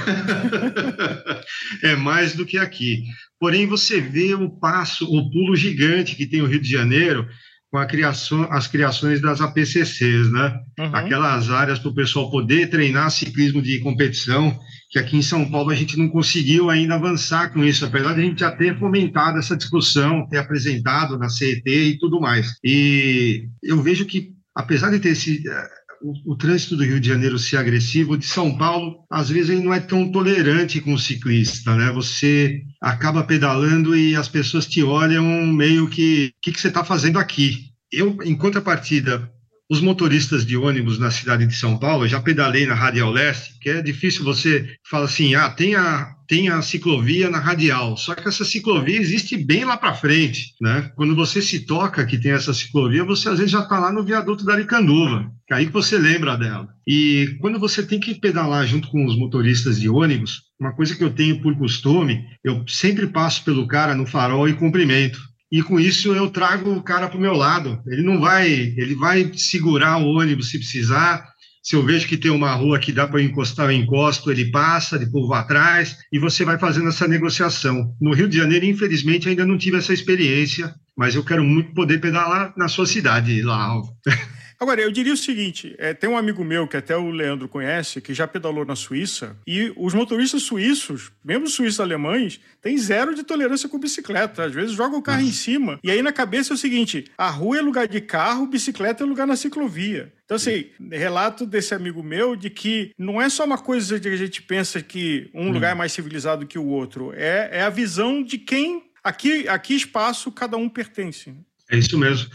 é 1.84 1.94
mais 1.94 2.34
do 2.34 2.44
que 2.44 2.58
aqui. 2.58 3.04
Porém, 3.38 3.64
você 3.64 4.00
vê 4.00 4.34
o 4.34 4.50
passo, 4.50 5.04
o 5.04 5.30
pulo 5.30 5.54
gigante 5.54 6.16
que 6.16 6.26
tem 6.26 6.42
o 6.42 6.46
Rio 6.46 6.60
de 6.60 6.68
Janeiro 6.68 7.28
com 7.70 7.78
a 7.78 7.86
criação, 7.86 8.48
as 8.50 8.66
criações 8.66 9.20
das 9.20 9.40
APCCs, 9.40 10.32
né? 10.32 10.58
Uhum. 10.76 10.96
Aquelas 10.96 11.48
áreas 11.48 11.78
para 11.78 11.90
o 11.90 11.94
pessoal 11.94 12.28
poder 12.28 12.68
treinar 12.68 13.08
ciclismo 13.12 13.62
de 13.62 13.78
competição, 13.78 14.58
que 14.90 14.98
aqui 14.98 15.16
em 15.16 15.22
São 15.22 15.48
Paulo 15.48 15.70
a 15.70 15.76
gente 15.76 15.96
não 15.96 16.08
conseguiu 16.08 16.68
ainda 16.68 16.96
avançar 16.96 17.52
com 17.52 17.62
isso, 17.62 17.84
apesar 17.84 18.14
de 18.14 18.20
a 18.20 18.24
gente 18.24 18.40
já 18.40 18.50
ter 18.50 18.76
fomentado 18.80 19.38
essa 19.38 19.56
discussão, 19.56 20.26
ter 20.28 20.38
apresentado 20.38 21.16
na 21.16 21.28
CET 21.28 21.62
e 21.70 21.98
tudo 22.00 22.20
mais. 22.20 22.56
E 22.64 23.46
eu 23.62 23.80
vejo 23.80 24.04
que 24.06 24.41
apesar 24.54 24.90
de 24.90 25.00
ter 25.00 25.10
esse, 25.10 25.42
eh, 25.48 25.68
o, 26.02 26.32
o, 26.32 26.36
trânsito 26.36 26.76
do 26.76 26.84
Rio 26.84 27.00
de 27.00 27.08
Janeiro 27.08 27.38
ser 27.38 27.56
agressivo, 27.56 28.18
de 28.18 28.26
São 28.26 28.56
Paulo, 28.56 29.04
às 29.10 29.28
vezes 29.30 29.50
ele 29.50 29.62
não 29.64 29.72
é 29.72 29.80
tão 29.80 30.10
tolerante 30.10 30.80
com 30.80 30.94
o 30.94 30.98
ciclista, 30.98 31.74
né? 31.76 31.90
Você 31.92 32.60
acaba 32.80 33.24
pedalando 33.24 33.96
e 33.96 34.14
as 34.16 34.28
pessoas 34.28 34.66
te 34.66 34.82
olham 34.82 35.24
meio 35.46 35.88
que, 35.88 36.32
o 36.36 36.40
que, 36.42 36.52
que 36.52 36.60
você 36.60 36.68
está 36.68 36.84
fazendo 36.84 37.18
aqui? 37.18 37.70
Eu, 37.90 38.18
em 38.24 38.36
contrapartida, 38.36 39.30
os 39.72 39.80
motoristas 39.80 40.44
de 40.44 40.54
ônibus 40.54 40.98
na 40.98 41.10
cidade 41.10 41.46
de 41.46 41.56
São 41.56 41.78
Paulo, 41.78 42.06
já 42.06 42.20
pedalei 42.20 42.66
na 42.66 42.74
Radial 42.74 43.10
Leste, 43.10 43.58
que 43.58 43.70
é 43.70 43.80
difícil 43.80 44.22
você 44.22 44.68
falar 44.86 45.06
assim, 45.06 45.34
ah, 45.34 45.48
tem 45.48 45.74
a, 45.74 46.12
tem 46.28 46.50
a 46.50 46.60
ciclovia 46.60 47.30
na 47.30 47.38
Radial, 47.38 47.96
só 47.96 48.14
que 48.14 48.28
essa 48.28 48.44
ciclovia 48.44 49.00
existe 49.00 49.34
bem 49.34 49.64
lá 49.64 49.78
para 49.78 49.94
frente, 49.94 50.52
né? 50.60 50.92
Quando 50.94 51.16
você 51.16 51.40
se 51.40 51.60
toca 51.60 52.04
que 52.04 52.18
tem 52.18 52.32
essa 52.32 52.52
ciclovia, 52.52 53.02
você 53.02 53.30
às 53.30 53.38
vezes 53.38 53.50
já 53.50 53.60
está 53.60 53.78
lá 53.78 53.90
no 53.90 54.04
viaduto 54.04 54.44
da 54.44 54.52
Aricanduva, 54.52 55.32
que 55.46 55.54
é 55.54 55.56
aí 55.56 55.66
que 55.66 55.72
você 55.72 55.96
lembra 55.96 56.36
dela. 56.36 56.68
E 56.86 57.38
quando 57.40 57.58
você 57.58 57.82
tem 57.82 57.98
que 57.98 58.14
pedalar 58.14 58.66
junto 58.66 58.88
com 58.88 59.06
os 59.06 59.16
motoristas 59.16 59.80
de 59.80 59.88
ônibus, 59.88 60.42
uma 60.60 60.74
coisa 60.74 60.94
que 60.94 61.02
eu 61.02 61.14
tenho 61.14 61.40
por 61.40 61.56
costume, 61.56 62.26
eu 62.44 62.62
sempre 62.68 63.06
passo 63.06 63.42
pelo 63.42 63.66
cara 63.66 63.94
no 63.94 64.04
farol 64.04 64.46
e 64.46 64.52
cumprimento 64.52 65.31
e 65.52 65.62
com 65.62 65.78
isso 65.78 66.14
eu 66.14 66.30
trago 66.30 66.72
o 66.72 66.82
cara 66.82 67.08
para 67.08 67.18
o 67.18 67.20
meu 67.20 67.34
lado. 67.34 67.78
Ele 67.86 68.02
não 68.02 68.18
vai, 68.18 68.50
ele 68.50 68.94
vai 68.94 69.30
segurar 69.36 69.98
o 69.98 70.06
ônibus 70.06 70.48
se 70.48 70.58
precisar. 70.58 71.30
Se 71.62 71.76
eu 71.76 71.84
vejo 71.84 72.08
que 72.08 72.16
tem 72.16 72.30
uma 72.30 72.54
rua 72.54 72.78
que 72.78 72.90
dá 72.90 73.06
para 73.06 73.22
encostar, 73.22 73.66
eu 73.66 73.72
encosto, 73.72 74.30
ele 74.30 74.50
passa, 74.50 74.98
depois 74.98 75.26
vou 75.26 75.34
atrás, 75.34 75.98
e 76.10 76.18
você 76.18 76.42
vai 76.42 76.58
fazendo 76.58 76.88
essa 76.88 77.06
negociação. 77.06 77.94
No 78.00 78.14
Rio 78.14 78.28
de 78.28 78.38
Janeiro, 78.38 78.64
infelizmente, 78.64 79.28
ainda 79.28 79.44
não 79.44 79.58
tive 79.58 79.76
essa 79.76 79.92
experiência, 79.92 80.74
mas 80.96 81.14
eu 81.14 81.22
quero 81.22 81.44
muito 81.44 81.74
poder 81.74 82.00
pedalar 82.00 82.54
na 82.56 82.66
sua 82.66 82.86
cidade, 82.86 83.42
lá. 83.42 83.74
Agora, 84.62 84.80
eu 84.80 84.92
diria 84.92 85.12
o 85.12 85.16
seguinte: 85.16 85.74
é, 85.76 85.92
tem 85.92 86.08
um 86.08 86.16
amigo 86.16 86.44
meu 86.44 86.68
que 86.68 86.76
até 86.76 86.96
o 86.96 87.10
Leandro 87.10 87.48
conhece, 87.48 88.00
que 88.00 88.14
já 88.14 88.28
pedalou 88.28 88.64
na 88.64 88.76
Suíça, 88.76 89.36
e 89.44 89.72
os 89.76 89.92
motoristas 89.92 90.44
suíços, 90.44 91.10
mesmo 91.24 91.48
suíços 91.48 91.80
alemães, 91.80 92.38
têm 92.60 92.78
zero 92.78 93.12
de 93.12 93.24
tolerância 93.24 93.68
com 93.68 93.76
bicicleta. 93.76 94.44
Às 94.44 94.52
vezes 94.52 94.76
jogam 94.76 95.00
o 95.00 95.02
carro 95.02 95.18
Nossa. 95.18 95.30
em 95.30 95.34
cima. 95.34 95.80
E 95.82 95.90
aí 95.90 96.00
na 96.00 96.12
cabeça 96.12 96.52
é 96.52 96.54
o 96.54 96.56
seguinte: 96.56 97.06
a 97.18 97.28
rua 97.28 97.58
é 97.58 97.60
lugar 97.60 97.88
de 97.88 98.00
carro, 98.00 98.46
bicicleta 98.46 99.02
é 99.02 99.06
lugar 99.06 99.26
na 99.26 99.34
ciclovia. 99.34 100.12
Então, 100.24 100.36
assim, 100.36 100.66
relato 100.92 101.44
desse 101.44 101.74
amigo 101.74 102.00
meu 102.00 102.36
de 102.36 102.48
que 102.48 102.92
não 102.96 103.20
é 103.20 103.28
só 103.28 103.44
uma 103.44 103.58
coisa 103.58 103.98
de 103.98 104.08
que 104.08 104.14
a 104.14 104.18
gente 104.18 104.42
pensa 104.42 104.80
que 104.80 105.28
um 105.34 105.48
hum. 105.48 105.52
lugar 105.52 105.72
é 105.72 105.74
mais 105.74 105.90
civilizado 105.90 106.46
que 106.46 106.56
o 106.56 106.66
outro, 106.66 107.12
é, 107.16 107.48
é 107.50 107.62
a 107.62 107.68
visão 107.68 108.22
de 108.22 108.38
quem. 108.38 108.84
Aqui, 109.02 109.48
aqui 109.48 109.74
espaço 109.74 110.30
cada 110.30 110.56
um 110.56 110.68
pertence. 110.68 111.34
É 111.68 111.76
isso 111.76 111.98
mesmo. 111.98 112.30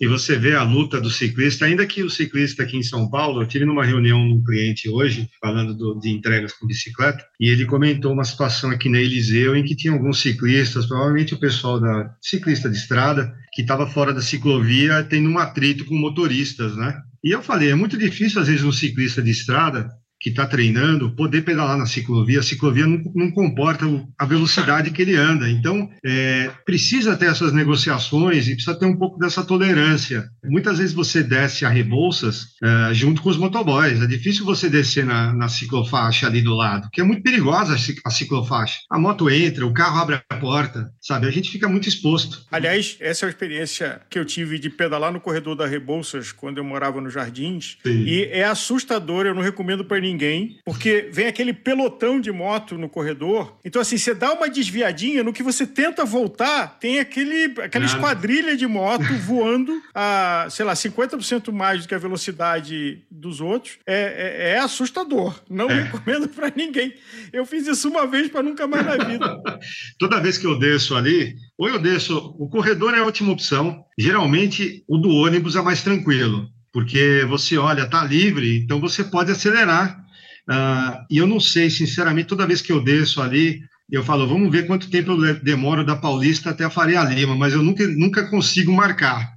E 0.00 0.06
você 0.06 0.36
vê 0.36 0.54
a 0.54 0.62
luta 0.62 1.00
do 1.00 1.10
ciclista, 1.10 1.64
ainda 1.64 1.86
que 1.86 2.02
o 2.02 2.10
ciclista 2.10 2.62
aqui 2.62 2.76
em 2.76 2.82
São 2.82 3.08
Paulo, 3.08 3.42
eu 3.42 3.46
tive 3.46 3.64
numa 3.64 3.84
reunião 3.84 4.18
com 4.18 4.34
um 4.34 4.44
cliente 4.44 4.88
hoje, 4.88 5.28
falando 5.40 5.74
do, 5.74 5.98
de 5.98 6.10
entregas 6.10 6.52
com 6.52 6.66
bicicleta, 6.66 7.24
e 7.40 7.48
ele 7.48 7.66
comentou 7.66 8.12
uma 8.12 8.24
situação 8.24 8.70
aqui 8.70 8.88
na 8.88 8.98
Eliseu 8.98 9.56
em 9.56 9.64
que 9.64 9.76
tinha 9.76 9.92
alguns 9.92 10.20
ciclistas, 10.20 10.86
provavelmente 10.86 11.34
o 11.34 11.40
pessoal 11.40 11.80
da 11.80 12.14
ciclista 12.20 12.68
de 12.68 12.76
estrada, 12.76 13.34
que 13.52 13.62
estava 13.62 13.86
fora 13.86 14.12
da 14.12 14.20
ciclovia, 14.20 15.04
tendo 15.04 15.30
um 15.30 15.38
atrito 15.38 15.84
com 15.84 15.94
motoristas, 15.94 16.76
né? 16.76 17.00
E 17.22 17.30
eu 17.30 17.42
falei, 17.42 17.70
é 17.70 17.74
muito 17.74 17.96
difícil, 17.96 18.40
às 18.40 18.48
vezes, 18.48 18.64
um 18.64 18.72
ciclista 18.72 19.22
de 19.22 19.30
estrada 19.30 19.88
que 20.24 20.30
está 20.30 20.46
treinando 20.46 21.14
poder 21.14 21.42
pedalar 21.42 21.76
na 21.76 21.84
ciclovia. 21.84 22.40
A 22.40 22.42
ciclovia 22.42 22.86
não, 22.86 22.98
não, 23.14 23.30
comporta 23.30 23.84
a 24.18 24.24
velocidade 24.24 24.90
que 24.90 25.02
ele 25.02 25.14
anda. 25.14 25.50
Então, 25.50 25.90
é, 26.02 26.50
precisa 26.64 27.14
ter 27.14 27.26
essas 27.26 27.52
negociações 27.52 28.48
e 28.48 28.54
precisa 28.54 28.74
ter 28.74 28.86
um 28.86 28.96
pouco 28.96 29.18
dessa 29.18 29.44
tolerância. 29.44 30.24
Muitas 30.42 30.78
vezes 30.78 30.94
você 30.94 31.22
desce 31.22 31.66
a 31.66 31.68
Rebouças 31.68 32.46
é, 32.62 32.94
junto 32.94 33.20
com 33.20 33.28
os 33.28 33.36
motoboys. 33.36 34.00
É 34.00 34.06
difícil 34.06 34.46
você 34.46 34.70
descer 34.70 35.04
na, 35.04 35.30
na, 35.34 35.46
ciclofaixa 35.46 36.26
ali 36.26 36.40
do 36.40 36.54
lado, 36.54 36.88
que 36.90 37.02
é 37.02 37.04
muito 37.04 37.22
perigosa 37.22 37.76
a 38.02 38.10
ciclofaixa. 38.10 38.78
A 38.90 38.98
moto 38.98 39.28
entra, 39.28 39.66
o 39.66 39.74
carro 39.74 39.98
abre 39.98 40.22
a 40.30 40.36
porta, 40.36 40.90
sabe? 41.02 41.26
A 41.26 41.30
gente 41.30 41.50
fica 41.50 41.68
muito 41.68 41.86
exposto. 41.86 42.46
Aliás, 42.50 42.96
essa 42.98 43.26
é 43.26 43.28
a 43.28 43.30
experiência 43.30 44.00
que 44.08 44.18
eu 44.18 44.24
tive 44.24 44.58
de 44.58 44.70
pedalar 44.70 45.12
no 45.12 45.20
corredor 45.20 45.54
da 45.54 45.66
Rebouças 45.66 46.32
quando 46.32 46.56
eu 46.56 46.64
morava 46.64 46.98
nos 46.98 47.12
Jardins. 47.12 47.76
Sim. 47.82 48.04
E 48.06 48.24
é 48.32 48.44
assustador, 48.44 49.26
eu 49.26 49.34
não 49.34 49.42
recomendo 49.42 49.84
para 49.84 50.00
ninguém 50.00 50.13
ninguém, 50.14 50.58
porque 50.64 51.08
vem 51.12 51.26
aquele 51.26 51.52
pelotão 51.52 52.20
de 52.20 52.30
moto 52.30 52.78
no 52.78 52.88
corredor. 52.88 53.58
Então, 53.64 53.82
assim, 53.82 53.98
você 53.98 54.14
dá 54.14 54.32
uma 54.32 54.48
desviadinha, 54.48 55.24
no 55.24 55.32
que 55.32 55.42
você 55.42 55.66
tenta 55.66 56.04
voltar, 56.04 56.78
tem 56.78 57.00
aquele, 57.00 57.60
aquela 57.60 57.84
esquadrilha 57.84 58.56
de 58.56 58.66
moto 58.66 59.04
voando 59.26 59.82
a, 59.94 60.46
sei 60.50 60.64
lá, 60.64 60.72
50% 60.74 61.52
mais 61.52 61.82
do 61.82 61.88
que 61.88 61.94
a 61.94 61.98
velocidade 61.98 63.02
dos 63.10 63.40
outros. 63.40 63.78
É, 63.86 64.46
é, 64.46 64.50
é 64.52 64.58
assustador. 64.58 65.42
Não 65.50 65.68
é. 65.68 65.82
recomendo 65.82 66.28
para 66.28 66.52
ninguém. 66.54 66.94
Eu 67.32 67.44
fiz 67.44 67.66
isso 67.66 67.88
uma 67.88 68.06
vez 68.06 68.28
para 68.28 68.42
nunca 68.42 68.66
mais 68.66 68.86
na 68.86 69.04
vida. 69.04 69.42
Toda 69.98 70.20
vez 70.20 70.38
que 70.38 70.46
eu 70.46 70.58
desço 70.58 70.94
ali, 70.94 71.34
ou 71.58 71.68
eu 71.68 71.78
desço, 71.78 72.34
o 72.38 72.48
corredor 72.48 72.94
é 72.94 72.98
a 72.98 73.04
última 73.04 73.32
opção. 73.32 73.84
Geralmente, 73.98 74.84
o 74.88 74.96
do 74.96 75.10
ônibus 75.10 75.56
é 75.56 75.62
mais 75.62 75.82
tranquilo 75.82 76.48
porque 76.74 77.24
você 77.28 77.56
olha, 77.56 77.82
está 77.82 78.04
livre, 78.04 78.58
então 78.58 78.80
você 78.80 79.04
pode 79.04 79.30
acelerar. 79.30 80.03
Uh, 80.48 81.04
e 81.10 81.18
eu 81.18 81.26
não 81.26 81.40
sei, 81.40 81.70
sinceramente, 81.70 82.28
toda 82.28 82.46
vez 82.46 82.60
que 82.60 82.72
eu 82.72 82.82
desço 82.82 83.22
ali, 83.22 83.60
eu 83.90 84.02
falo, 84.02 84.26
vamos 84.26 84.50
ver 84.50 84.66
quanto 84.66 84.90
tempo 84.90 85.12
eu 85.12 85.34
demoro 85.40 85.84
da 85.84 85.96
Paulista 85.96 86.50
até 86.50 86.64
a 86.64 86.70
Faria 86.70 87.02
Lima, 87.04 87.36
mas 87.36 87.52
eu 87.52 87.62
nunca, 87.62 87.86
nunca 87.86 88.28
consigo 88.28 88.72
marcar. 88.72 89.34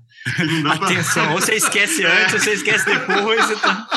Atenção, 0.70 1.26
pra... 1.26 1.34
ou 1.34 1.42
você 1.42 1.56
esquece 1.56 2.04
antes, 2.06 2.34
ou 2.34 2.40
você 2.40 2.54
esquece 2.54 2.86
depois. 2.86 3.50
Então... 3.50 3.88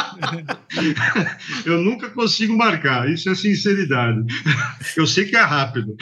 eu 1.66 1.79
nunca 1.81 2.11
consigo 2.11 2.57
marcar, 2.57 3.09
isso 3.11 3.29
é 3.31 3.35
sinceridade. 3.35 4.25
Eu 4.96 5.07
sei 5.07 5.25
que 5.25 5.37
é 5.37 5.40
rápido. 5.40 5.96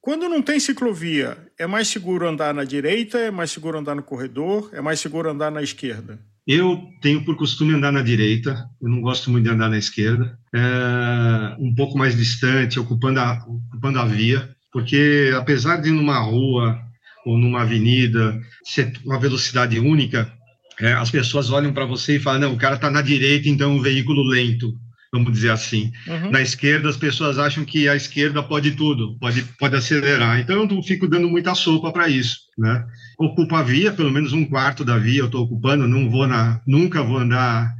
Quando 0.00 0.28
não 0.28 0.42
tem 0.42 0.58
ciclovia, 0.58 1.38
é 1.58 1.66
mais 1.66 1.88
seguro 1.88 2.26
andar 2.26 2.54
na 2.54 2.64
direita, 2.64 3.18
é 3.18 3.30
mais 3.30 3.50
seguro 3.50 3.78
andar 3.78 3.94
no 3.94 4.02
corredor, 4.02 4.70
é 4.72 4.80
mais 4.80 4.98
seguro 5.00 5.30
andar 5.30 5.50
na 5.50 5.62
esquerda? 5.62 6.18
Eu 6.46 6.80
tenho 7.00 7.24
por 7.24 7.36
costume 7.36 7.74
andar 7.74 7.92
na 7.92 8.02
direita, 8.02 8.66
eu 8.80 8.88
não 8.88 9.00
gosto 9.00 9.30
muito 9.30 9.44
de 9.44 9.50
andar 9.50 9.68
na 9.68 9.78
esquerda, 9.78 10.38
é, 10.54 11.56
um 11.58 11.74
pouco 11.74 11.96
mais 11.96 12.16
distante, 12.16 12.80
ocupando 12.80 13.20
a, 13.20 13.44
ocupando 13.68 13.98
a 13.98 14.04
via, 14.04 14.48
porque 14.72 15.32
apesar 15.36 15.76
de 15.76 15.90
numa 15.90 16.18
rua 16.18 16.78
ou 17.26 17.36
numa 17.36 17.62
avenida 17.62 18.40
ser 18.64 18.92
uma 19.04 19.18
velocidade 19.18 19.78
única, 19.78 20.32
é, 20.80 20.92
as 20.94 21.10
pessoas 21.10 21.50
olham 21.50 21.72
para 21.72 21.84
você 21.84 22.16
e 22.16 22.20
falam: 22.20 22.40
não, 22.40 22.54
o 22.54 22.58
cara 22.58 22.76
está 22.76 22.90
na 22.90 23.02
direita, 23.02 23.48
então 23.48 23.70
é 23.70 23.74
um 23.74 23.82
veículo 23.82 24.22
lento 24.22 24.74
vamos 25.12 25.32
dizer 25.32 25.50
assim. 25.50 25.92
Uhum. 26.06 26.30
Na 26.30 26.40
esquerda, 26.40 26.88
as 26.88 26.96
pessoas 26.96 27.38
acham 27.38 27.64
que 27.64 27.88
a 27.88 27.96
esquerda 27.96 28.42
pode 28.42 28.72
tudo, 28.72 29.16
pode, 29.18 29.42
pode 29.58 29.76
acelerar. 29.76 30.38
Então, 30.38 30.56
eu 30.56 30.66
não 30.66 30.82
fico 30.82 31.08
dando 31.08 31.28
muita 31.28 31.54
sopa 31.54 31.92
para 31.92 32.08
isso, 32.08 32.38
né? 32.56 32.84
Ocupo 33.20 33.54
a 33.54 33.62
via, 33.62 33.92
pelo 33.92 34.10
menos 34.10 34.32
um 34.32 34.46
quarto 34.46 34.82
da 34.82 34.96
via 34.96 35.20
eu 35.20 35.26
estou 35.26 35.44
ocupando, 35.44 35.86
não 35.86 36.08
vou 36.08 36.26
na, 36.26 36.58
nunca 36.66 37.02
vou 37.02 37.18
andar 37.18 37.70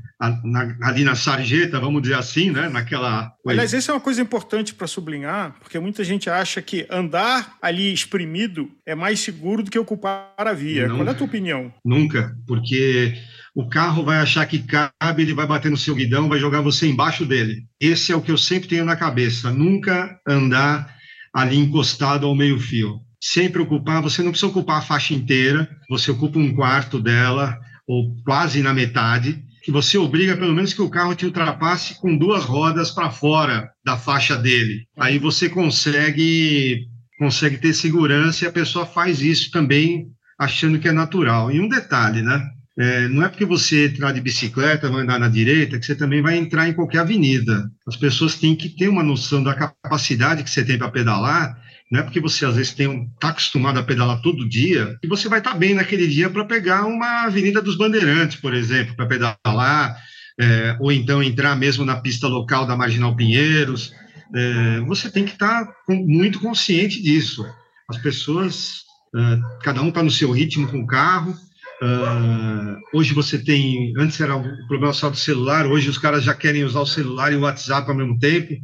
na, 0.44 0.76
ali 0.82 1.02
na 1.02 1.14
sarjeta, 1.14 1.80
vamos 1.80 2.02
dizer 2.02 2.16
assim, 2.16 2.50
né? 2.50 2.68
Naquela. 2.68 3.32
Aliás, 3.46 3.72
essa 3.72 3.90
é 3.90 3.94
uma 3.94 4.00
coisa 4.02 4.20
importante 4.20 4.74
para 4.74 4.86
sublinhar, 4.86 5.56
porque 5.58 5.78
muita 5.78 6.04
gente 6.04 6.28
acha 6.28 6.60
que 6.60 6.86
andar 6.90 7.56
ali 7.62 7.90
espremido 7.90 8.70
é 8.84 8.94
mais 8.94 9.20
seguro 9.20 9.62
do 9.62 9.70
que 9.70 9.78
ocupar 9.78 10.34
a 10.36 10.52
via. 10.52 10.88
Não, 10.88 10.96
Qual 10.96 11.08
é 11.08 11.10
a 11.10 11.14
tua 11.14 11.26
opinião? 11.26 11.72
Nunca, 11.82 12.36
porque 12.46 13.14
o 13.54 13.66
carro 13.66 14.04
vai 14.04 14.18
achar 14.18 14.44
que 14.44 14.58
cabe, 14.58 15.22
ele 15.22 15.32
vai 15.32 15.46
bater 15.46 15.70
no 15.70 15.76
seu 15.76 15.94
guidão, 15.94 16.28
vai 16.28 16.38
jogar 16.38 16.60
você 16.60 16.86
embaixo 16.86 17.24
dele. 17.24 17.64
Esse 17.80 18.12
é 18.12 18.16
o 18.16 18.20
que 18.20 18.30
eu 18.30 18.38
sempre 18.38 18.68
tenho 18.68 18.84
na 18.84 18.96
cabeça. 18.96 19.50
Nunca 19.50 20.20
andar 20.28 20.94
ali 21.32 21.56
encostado 21.56 22.26
ao 22.26 22.36
meio-fio. 22.36 23.00
Sempre 23.20 23.60
ocupar, 23.60 24.00
você 24.00 24.22
não 24.22 24.30
precisa 24.30 24.50
ocupar 24.50 24.78
a 24.78 24.82
faixa 24.82 25.12
inteira, 25.12 25.68
você 25.88 26.10
ocupa 26.10 26.38
um 26.38 26.54
quarto 26.54 26.98
dela, 26.98 27.58
ou 27.86 28.16
quase 28.24 28.62
na 28.62 28.72
metade, 28.72 29.44
que 29.62 29.70
você 29.70 29.98
obriga 29.98 30.36
pelo 30.36 30.54
menos 30.54 30.72
que 30.72 30.80
o 30.80 30.88
carro 30.88 31.14
te 31.14 31.26
ultrapasse 31.26 32.00
com 32.00 32.16
duas 32.16 32.44
rodas 32.44 32.90
para 32.90 33.10
fora 33.10 33.70
da 33.84 33.96
faixa 33.96 34.36
dele. 34.36 34.86
Aí 34.98 35.18
você 35.18 35.48
consegue 35.48 36.86
consegue 37.18 37.58
ter 37.58 37.74
segurança 37.74 38.44
e 38.44 38.48
a 38.48 38.52
pessoa 38.52 38.86
faz 38.86 39.20
isso 39.20 39.50
também 39.50 40.06
achando 40.38 40.78
que 40.78 40.88
é 40.88 40.92
natural. 40.92 41.52
E 41.52 41.60
um 41.60 41.68
detalhe, 41.68 42.22
né? 42.22 42.42
É, 42.78 43.08
não 43.08 43.22
é 43.22 43.28
porque 43.28 43.44
você 43.44 43.88
entrar 43.88 44.12
de 44.12 44.22
bicicleta, 44.22 44.88
vai 44.88 45.02
andar 45.02 45.18
na 45.18 45.28
direita, 45.28 45.78
que 45.78 45.84
você 45.84 45.94
também 45.94 46.22
vai 46.22 46.38
entrar 46.38 46.66
em 46.66 46.72
qualquer 46.72 47.00
avenida. 47.00 47.70
As 47.86 47.94
pessoas 47.94 48.36
têm 48.36 48.56
que 48.56 48.70
ter 48.70 48.88
uma 48.88 49.02
noção 49.02 49.42
da 49.42 49.54
capacidade 49.54 50.42
que 50.42 50.48
você 50.48 50.64
tem 50.64 50.78
para 50.78 50.90
pedalar. 50.90 51.59
Não 51.90 52.00
é 52.00 52.02
porque 52.02 52.20
você 52.20 52.46
às 52.46 52.54
vezes 52.54 52.78
está 52.78 53.28
acostumado 53.28 53.78
a 53.78 53.82
pedalar 53.82 54.22
todo 54.22 54.48
dia 54.48 54.96
que 55.02 55.08
você 55.08 55.28
vai 55.28 55.40
estar 55.40 55.52
tá 55.52 55.56
bem 55.56 55.74
naquele 55.74 56.06
dia 56.06 56.30
para 56.30 56.44
pegar 56.44 56.86
uma 56.86 57.24
Avenida 57.24 57.60
dos 57.60 57.76
Bandeirantes, 57.76 58.36
por 58.36 58.54
exemplo, 58.54 58.94
para 58.94 59.06
pedalar, 59.06 59.96
é, 60.40 60.76
ou 60.78 60.92
então 60.92 61.22
entrar 61.22 61.56
mesmo 61.56 61.84
na 61.84 62.00
pista 62.00 62.28
local 62.28 62.64
da 62.64 62.76
Marginal 62.76 63.16
Pinheiros. 63.16 63.92
É, 64.34 64.80
você 64.82 65.10
tem 65.10 65.24
que 65.24 65.32
estar 65.32 65.64
tá 65.64 65.74
muito 65.88 66.38
consciente 66.38 67.02
disso. 67.02 67.44
As 67.88 67.98
pessoas, 67.98 68.82
é, 69.16 69.40
cada 69.64 69.82
um 69.82 69.88
está 69.88 70.02
no 70.02 70.10
seu 70.10 70.30
ritmo 70.30 70.68
com 70.68 70.80
o 70.80 70.86
carro, 70.86 71.36
Uh, 71.82 72.76
hoje 72.92 73.14
você 73.14 73.38
tem, 73.38 73.94
antes 73.96 74.20
era 74.20 74.36
o 74.36 74.66
problema 74.68 74.92
só 74.92 75.08
do 75.08 75.16
celular, 75.16 75.66
hoje 75.66 75.88
os 75.88 75.96
caras 75.96 76.22
já 76.22 76.34
querem 76.34 76.62
usar 76.62 76.80
o 76.80 76.86
celular 76.86 77.32
e 77.32 77.36
o 77.36 77.40
WhatsApp 77.40 77.88
ao 77.88 77.96
mesmo 77.96 78.18
tempo. 78.18 78.54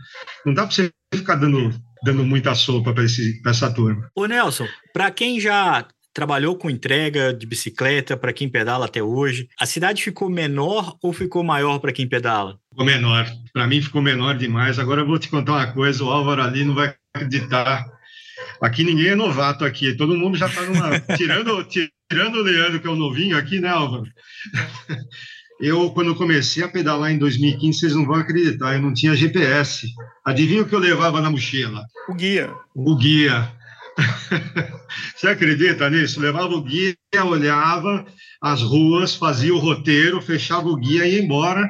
Não 0.45 0.53
dá 0.53 0.67
para 0.67 0.75
você 0.75 0.93
ficar 1.15 1.37
dando, 1.37 1.73
dando 2.05 2.25
muita 2.25 2.55
sopa 2.55 2.93
para 2.93 3.05
essa 3.05 3.73
turma. 3.73 4.11
Ô 4.15 4.27
Nelson, 4.27 4.67
para 4.93 5.11
quem 5.11 5.41
já 5.41 5.87
trabalhou 6.17 6.57
com 6.57 6.71
entrega 6.71 7.35
de 7.35 7.47
bicicleta, 7.47 8.17
para 8.17 8.33
quem 8.33 8.49
pedala 8.49 8.87
até 8.87 9.03
hoje, 9.03 9.49
a 9.61 9.67
cidade 9.67 10.03
ficou 10.03 10.31
menor 10.31 10.97
ou 11.03 11.13
ficou 11.13 11.45
maior 11.45 11.79
para 11.79 11.93
quem 11.93 12.09
pedala? 12.09 12.59
Ficou 12.71 12.87
menor. 12.87 13.31
Para 13.53 13.67
mim 13.67 13.83
ficou 13.83 14.01
menor 14.01 14.35
demais. 14.37 14.79
Agora 14.79 15.03
eu 15.03 15.07
vou 15.07 15.19
te 15.19 15.29
contar 15.29 15.53
uma 15.53 15.73
coisa, 15.73 16.03
o 16.03 16.11
Álvaro 16.11 16.43
ali 16.43 16.65
não 16.65 16.75
vai 16.75 16.95
acreditar. 17.15 17.85
Aqui 18.63 18.83
ninguém 18.83 19.09
é 19.09 19.15
novato 19.15 19.63
aqui, 19.63 19.95
todo 19.95 20.17
mundo 20.17 20.39
já 20.39 20.47
está 20.47 20.63
numa. 20.63 20.99
tirando, 21.19 21.67
tirando 22.11 22.37
o 22.37 22.43
Leandro, 22.43 22.81
que 22.81 22.87
é 22.87 22.91
o 22.91 22.97
novinho 22.97 23.37
aqui, 23.37 23.61
né, 23.61 23.69
Álvaro? 23.69 24.07
Eu, 25.59 25.91
quando 25.91 26.15
comecei 26.15 26.63
a 26.63 26.69
pedalar 26.69 27.11
em 27.11 27.19
2015, 27.19 27.79
vocês 27.79 27.95
não 27.95 28.05
vão 28.05 28.17
acreditar, 28.17 28.75
eu 28.75 28.83
não 28.83 28.93
tinha 28.93 29.17
GPS. 29.17 29.89
Adivinha 30.25 30.63
o 30.63 30.69
que 30.69 30.75
eu 30.75 30.79
levava 30.79 31.21
na 31.21 31.31
mochila? 31.31 31.83
O 32.09 32.15
guia. 32.15 32.53
O 32.75 32.95
guia. 32.95 33.51
Você 35.17 35.29
acredita 35.29 35.89
nisso? 35.89 36.21
Levava 36.21 36.55
o 36.55 36.63
guia, 36.63 36.95
olhava 37.25 38.05
as 38.41 38.61
ruas, 38.63 39.15
fazia 39.15 39.55
o 39.55 39.59
roteiro, 39.59 40.21
fechava 40.21 40.69
o 40.69 40.77
guia 40.77 41.07
e 41.07 41.15
ia 41.15 41.23
embora. 41.23 41.67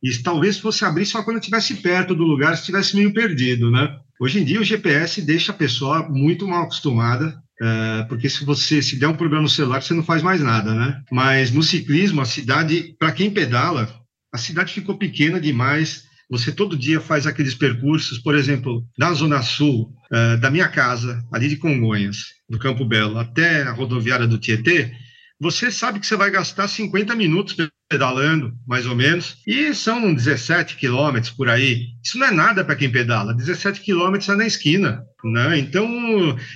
E 0.00 0.16
talvez 0.18 0.58
fosse 0.58 0.84
abrir 0.84 1.06
só 1.06 1.22
quando 1.22 1.38
estivesse 1.38 1.74
perto 1.76 2.14
do 2.14 2.24
lugar, 2.24 2.54
se 2.54 2.60
estivesse 2.60 2.94
meio 2.94 3.12
perdido, 3.12 3.70
né? 3.70 3.96
Hoje 4.20 4.40
em 4.40 4.44
dia 4.44 4.60
o 4.60 4.64
GPS 4.64 5.20
deixa 5.22 5.50
a 5.50 5.56
pessoa 5.56 6.08
muito 6.08 6.46
mal 6.46 6.62
acostumada, 6.62 7.34
é, 7.60 8.02
porque 8.08 8.28
se 8.28 8.44
você 8.44 8.82
se 8.82 8.96
der 8.96 9.08
um 9.08 9.16
problema 9.16 9.42
no 9.42 9.48
celular, 9.48 9.82
você 9.82 9.94
não 9.94 10.02
faz 10.02 10.22
mais 10.22 10.40
nada, 10.40 10.74
né? 10.74 11.00
Mas 11.10 11.50
no 11.50 11.62
ciclismo, 11.62 12.20
a 12.20 12.24
cidade, 12.24 12.94
para 12.98 13.12
quem 13.12 13.30
pedala, 13.30 13.88
a 14.32 14.38
cidade 14.38 14.72
ficou 14.72 14.98
pequena 14.98 15.40
demais. 15.40 16.04
Você 16.28 16.50
todo 16.50 16.76
dia 16.76 17.00
faz 17.00 17.26
aqueles 17.26 17.54
percursos, 17.54 18.18
por 18.18 18.34
exemplo, 18.34 18.84
da 18.98 19.12
Zona 19.12 19.42
Sul, 19.42 19.92
é, 20.10 20.36
da 20.36 20.50
minha 20.50 20.68
casa, 20.68 21.24
ali 21.32 21.48
de 21.48 21.56
Congonhas, 21.56 22.24
do 22.48 22.58
Campo 22.58 22.84
Belo, 22.84 23.18
até 23.18 23.62
a 23.62 23.72
rodoviária 23.72 24.26
do 24.26 24.38
Tietê, 24.38 24.92
você 25.40 25.70
sabe 25.70 26.00
que 26.00 26.06
você 26.06 26.16
vai 26.16 26.30
gastar 26.30 26.68
50 26.68 27.14
minutos 27.14 27.56
pedalando, 27.88 28.52
mais 28.66 28.86
ou 28.86 28.94
menos, 28.94 29.38
e 29.46 29.74
são 29.74 30.14
17 30.14 30.76
quilômetros 30.76 31.32
por 31.32 31.48
aí. 31.48 31.88
Isso 32.02 32.18
não 32.18 32.26
é 32.26 32.30
nada 32.30 32.64
para 32.64 32.76
quem 32.76 32.90
pedala, 32.90 33.34
17 33.34 33.80
quilômetros 33.80 34.28
é 34.28 34.34
na 34.34 34.46
esquina, 34.46 35.02
né? 35.24 35.58
Então, 35.58 35.86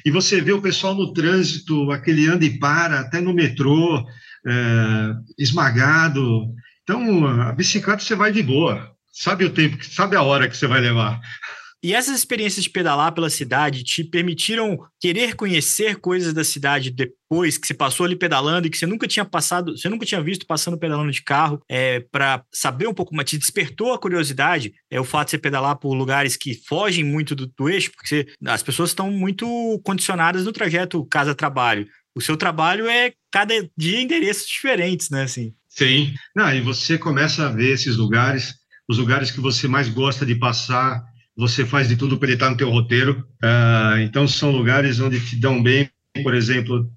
e 0.05 0.11
você 0.11 0.41
vê 0.41 0.53
o 0.53 0.63
pessoal 0.63 0.95
no 0.95 1.13
trânsito, 1.13 1.91
aquele 1.91 2.29
anda 2.29 2.45
e 2.45 2.59
para, 2.59 3.01
até 3.01 3.21
no 3.21 3.35
metrô, 3.35 4.05
é, 4.47 5.15
esmagado. 5.39 6.47
Então, 6.83 7.27
a 7.27 7.53
bicicleta 7.53 8.03
você 8.03 8.15
vai 8.15 8.33
de 8.33 8.43
boa, 8.43 8.91
sabe 9.13 9.45
o 9.45 9.51
tempo, 9.51 9.85
sabe 9.85 10.17
a 10.17 10.23
hora 10.23 10.49
que 10.49 10.57
você 10.57 10.67
vai 10.67 10.81
levar. 10.81 11.21
E 11.83 11.95
essas 11.95 12.17
experiências 12.17 12.65
de 12.65 12.71
pedalar 12.71 13.13
pela 13.13 13.31
cidade 13.31 13.85
te 13.85 14.03
permitiram 14.03 14.79
querer 15.01 15.37
conhecer 15.37 15.97
coisas 15.97 16.35
da 16.35 16.43
cidade 16.43 16.91
depois 16.91 17.57
que 17.57 17.67
você 17.67 17.75
passou 17.75 18.05
ali 18.05 18.17
pedalando 18.17 18.67
e 18.67 18.71
que 18.71 18.77
você 18.77 18.87
nunca 18.87 19.07
tinha 19.07 19.25
passado, 19.25 19.77
você 19.77 19.89
nunca 19.89 20.05
tinha 20.05 20.21
visto 20.21 20.45
passando 20.45 20.77
pedalando 20.77 21.13
de 21.13 21.23
carro, 21.23 21.63
é, 21.69 22.01
para 22.01 22.43
saber 22.53 22.89
um 22.89 22.95
pouco 22.95 23.15
mais, 23.15 23.31
te 23.31 23.39
despertou 23.39 23.93
a 23.93 23.99
curiosidade, 23.99 24.73
é 24.91 25.01
o 25.01 25.05
fato 25.05 25.29
de 25.29 25.31
você 25.33 25.39
pedalar 25.39 25.77
por 25.77 25.95
lugares 25.95 26.37
que 26.37 26.55
fogem 26.67 27.05
muito 27.05 27.37
do, 27.37 27.47
do 27.47 27.69
eixo, 27.69 27.93
porque 27.93 28.09
você, 28.09 28.27
as 28.47 28.63
pessoas 28.63 28.91
estão 28.91 29.11
muito 29.11 29.47
condicionadas 29.85 30.45
no 30.45 30.53
trajeto 30.53 31.07
casa-trabalho. 31.07 31.87
O 32.13 32.21
seu 32.21 32.37
trabalho 32.37 32.89
é 32.89 33.13
cada 33.31 33.55
dia 33.77 34.01
endereços 34.01 34.49
diferentes, 34.49 35.11
né? 35.11 35.23
Assim. 35.23 35.55
Sim. 35.69 36.13
Não, 36.35 36.53
e 36.53 36.61
você 36.61 36.99
começa 36.99 37.47
a 37.47 37.53
ver 37.53 37.75
esses 37.75 37.97
lugares, 37.97 38.55
os 38.89 38.99
lugares 38.99 39.31
que 39.31 39.41
você 39.41 39.69
mais 39.69 39.89
gosta 39.89 40.27
de 40.27 40.35
passar, 40.35 41.05
você 41.39 41.65
faz 41.65 41.89
de 41.89 41.97
tudo 41.97 42.19
para 42.19 42.27
ele 42.27 42.35
estar 42.35 42.51
no 42.51 42.57
teu 42.57 42.69
roteiro. 42.69 43.25
Uh, 43.43 44.01
então, 44.01 44.27
são 44.27 44.51
lugares 44.51 44.99
onde 44.99 45.21
te 45.21 45.37
dão 45.37 45.63
bem. 45.63 45.89
Por 46.25 46.35
exemplo, 46.35 46.91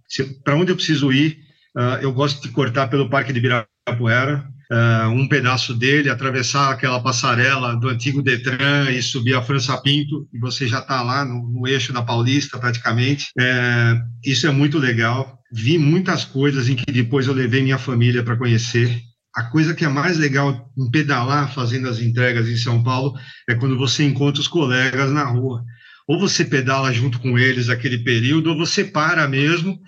para 0.44 0.56
onde 0.56 0.72
eu 0.72 0.76
preciso 0.76 1.14
ir, 1.14 1.38
uh, 1.78 2.02
eu 2.02 2.12
gosto 2.12 2.42
de 2.42 2.50
cortar 2.50 2.88
pelo 2.88 3.08
Parque 3.08 3.32
de 3.32 3.38
Ibirapuera. 3.38 4.44
uh, 4.72 5.10
um 5.10 5.28
pedaço 5.28 5.76
dele, 5.76 6.10
atravessar 6.10 6.72
aquela 6.72 7.00
passarela 7.00 7.76
do 7.76 7.88
antigo 7.88 8.24
Detran 8.24 8.90
e 8.90 9.00
subir 9.04 9.36
a 9.36 9.44
França 9.44 9.78
Pinto, 9.78 10.28
e 10.34 10.40
você 10.40 10.68
já 10.68 10.80
está 10.80 11.04
lá 11.04 11.24
no, 11.24 11.48
no, 11.48 11.68
eixo 11.68 11.94
da 11.94 12.02
Paulista, 12.02 12.58
praticamente. 12.58 13.28
É, 13.38 14.02
isso 14.26 14.48
é 14.48 14.52
muito 14.52 14.80
legal. 14.80 15.38
Vi 15.54 15.78
muitas 15.78 16.26
coisas 16.26 16.68
em 16.68 16.76
que 16.76 16.92
depois 16.92 17.28
eu 17.28 17.34
levei 17.34 17.62
minha 17.62 17.78
família 17.78 18.24
para 18.24 18.38
conhecer. 18.38 19.02
A 19.36 19.44
coisa 19.44 19.74
que 19.74 19.86
é 19.86 19.88
mais 19.88 20.18
legal 20.18 20.70
em 20.78 20.92
pedalar, 20.92 21.54
fazendo 21.54 21.88
as 21.88 22.00
entregas 22.00 22.50
em 22.50 22.58
São 22.58 22.84
Paulo, 22.84 23.18
é 23.50 23.56
quando 23.56 23.78
você 23.78 24.04
encontra 24.04 24.42
os 24.42 24.48
colegas 24.48 25.12
na 25.12 25.24
rua. 25.24 25.64
Ou 26.08 26.20
você 26.20 26.44
pedala 26.44 26.92
junto 26.92 27.20
com 27.20 27.40
eles 27.40 27.70
aquele 27.70 28.00
período, 28.00 28.50
ou 28.50 28.58
você 28.58 28.84
para 28.84 29.28
mesmo, 29.28 29.80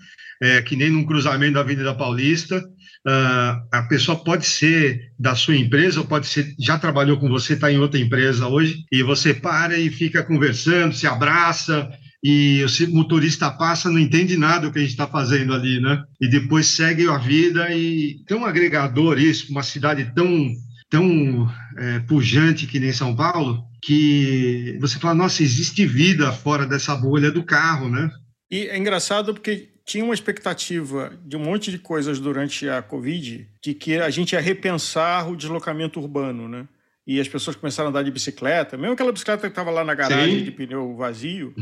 é, 0.41 0.61
que 0.61 0.75
nem 0.75 0.89
num 0.89 1.05
cruzamento 1.05 1.55
da 1.55 1.59
Avenida 1.59 1.93
Paulista, 1.93 2.63
Uh, 3.05 3.59
a 3.69 3.83
pessoa 3.89 4.23
pode 4.23 4.45
ser 4.45 5.11
da 5.19 5.35
sua 5.35 5.57
empresa, 5.57 5.99
ou 5.99 6.05
pode 6.05 6.25
ser, 6.25 6.55
já 6.57 6.79
trabalhou 6.79 7.19
com 7.19 7.27
você, 7.27 7.53
está 7.53 7.69
em 7.69 7.77
outra 7.77 7.99
empresa 7.99 8.47
hoje, 8.47 8.85
e 8.89 9.03
você 9.03 9.33
para 9.33 9.77
e 9.77 9.89
fica 9.89 10.23
conversando, 10.23 10.95
se 10.95 11.05
abraça, 11.05 11.89
e 12.23 12.63
o 12.63 12.95
motorista 12.95 13.51
passa, 13.51 13.89
não 13.89 13.99
entende 13.99 14.37
nada 14.37 14.67
do 14.67 14.71
que 14.71 14.79
a 14.79 14.81
gente 14.81 14.91
está 14.91 15.05
fazendo 15.05 15.53
ali, 15.53 15.81
né? 15.81 16.01
E 16.21 16.29
depois 16.29 16.67
segue 16.67 17.07
a 17.09 17.17
vida 17.17 17.69
e 17.75 18.23
tão 18.25 18.45
agregador 18.45 19.19
isso, 19.19 19.51
uma 19.51 19.61
cidade 19.61 20.09
tão, 20.15 20.49
tão 20.89 21.51
é, 21.77 21.99
pujante 21.99 22.65
que 22.65 22.79
nem 22.79 22.93
São 22.93 23.13
Paulo, 23.13 23.61
que 23.83 24.77
você 24.79 24.97
fala, 24.97 25.13
nossa, 25.13 25.43
existe 25.43 25.85
vida 25.85 26.31
fora 26.31 26.65
dessa 26.65 26.95
bolha 26.95 27.29
do 27.29 27.43
carro, 27.43 27.89
né? 27.89 28.09
E 28.49 28.67
é 28.67 28.77
engraçado 28.77 29.33
porque 29.33 29.73
tinha 29.85 30.05
uma 30.05 30.13
expectativa 30.13 31.11
de 31.25 31.35
um 31.35 31.41
monte 31.41 31.71
de 31.71 31.77
coisas 31.77 32.19
durante 32.19 32.69
a 32.69 32.81
Covid, 32.81 33.47
de 33.61 33.73
que 33.73 33.97
a 33.97 34.09
gente 34.09 34.31
ia 34.31 34.39
repensar 34.39 35.29
o 35.29 35.35
deslocamento 35.35 35.99
urbano, 35.99 36.47
né? 36.47 36.65
E 37.05 37.19
as 37.19 37.27
pessoas 37.27 37.57
começaram 37.57 37.87
a 37.87 37.89
andar 37.89 38.03
de 38.03 38.11
bicicleta, 38.11 38.77
mesmo 38.77 38.93
aquela 38.93 39.11
bicicleta 39.11 39.41
que 39.41 39.47
estava 39.47 39.69
lá 39.69 39.83
na 39.83 39.93
garagem 39.93 40.39
Sim. 40.39 40.43
de 40.45 40.51
pneu 40.51 40.95
vazio, 40.95 41.53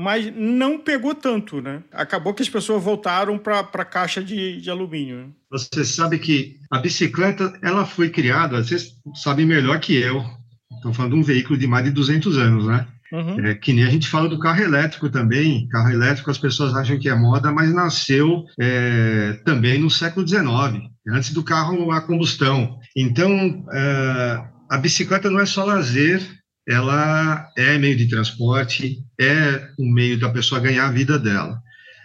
mas 0.00 0.32
não 0.34 0.78
pegou 0.78 1.14
tanto, 1.14 1.60
né? 1.60 1.82
Acabou 1.92 2.32
que 2.32 2.42
as 2.42 2.48
pessoas 2.48 2.82
voltaram 2.82 3.38
para 3.38 3.60
a 3.60 3.84
caixa 3.84 4.24
de, 4.24 4.58
de 4.58 4.70
alumínio. 4.70 5.18
Né? 5.18 5.26
Você 5.50 5.84
sabe 5.84 6.18
que 6.18 6.56
a 6.70 6.78
bicicleta 6.78 7.52
ela 7.62 7.84
foi 7.84 8.08
criada, 8.08 8.64
vocês 8.64 8.94
sabem 9.14 9.44
melhor 9.44 9.78
que 9.78 9.94
eu, 9.94 10.24
estou 10.74 10.94
falando 10.94 11.12
de 11.12 11.18
um 11.18 11.22
veículo 11.22 11.58
de 11.58 11.66
mais 11.66 11.84
de 11.84 11.90
200 11.90 12.38
anos, 12.38 12.66
né? 12.66 12.86
Uhum. 13.12 13.44
É, 13.44 13.54
que 13.54 13.74
nem 13.74 13.84
a 13.84 13.90
gente 13.90 14.08
fala 14.08 14.26
do 14.26 14.38
carro 14.38 14.62
elétrico 14.62 15.10
também. 15.10 15.68
Carro 15.68 15.90
elétrico 15.90 16.30
as 16.30 16.38
pessoas 16.38 16.74
acham 16.74 16.98
que 16.98 17.08
é 17.08 17.14
moda, 17.14 17.52
mas 17.52 17.74
nasceu 17.74 18.46
é, 18.58 19.38
também 19.44 19.78
no 19.78 19.90
século 19.90 20.26
XIX, 20.26 20.88
antes 21.08 21.32
do 21.34 21.42
carro 21.42 21.92
a 21.92 22.00
combustão. 22.00 22.78
Então, 22.96 23.66
é, 23.70 24.44
a 24.70 24.78
bicicleta 24.78 25.28
não 25.28 25.40
é 25.40 25.46
só 25.46 25.64
lazer, 25.64 26.22
ela 26.68 27.48
é 27.56 27.78
meio 27.78 27.96
de 27.96 28.08
transporte, 28.08 28.98
é 29.18 29.68
um 29.78 29.90
meio 29.92 30.18
da 30.18 30.28
pessoa 30.28 30.60
ganhar 30.60 30.86
a 30.86 30.92
vida 30.92 31.18
dela. 31.18 31.60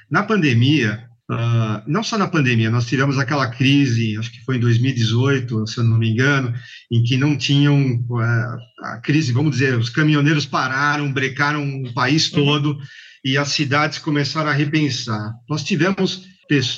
Na 0.09 0.23
pandemia, 0.23 1.05
Uh, 1.27 1.81
não 1.87 2.03
só 2.03 2.19
na 2.19 2.27
pandemia, 2.27 2.69
nós 2.69 2.85
tivemos 2.85 3.17
aquela 3.17 3.47
crise, 3.47 4.15
acho 4.15 4.31
que 4.31 4.43
foi 4.45 4.57
em 4.57 4.59
2018, 4.59 5.65
se 5.65 5.79
eu 5.79 5.83
não 5.83 5.97
me 5.97 6.11
engano, 6.11 6.53
em 6.91 7.01
que 7.01 7.17
não 7.17 7.35
tinham 7.35 7.95
uh, 8.07 8.57
a 8.83 9.01
crise, 9.01 9.31
vamos 9.31 9.53
dizer, 9.53 9.75
os 9.75 9.89
caminhoneiros 9.89 10.45
pararam, 10.45 11.11
brecaram 11.11 11.81
o 11.81 11.91
país 11.95 12.31
uhum. 12.31 12.45
todo 12.45 12.71
uhum. 12.73 12.79
e 13.23 13.39
as 13.39 13.49
cidades 13.49 13.97
começaram 13.97 14.51
a 14.51 14.53
repensar. 14.53 15.33
Nós 15.49 15.63
tivemos 15.63 16.27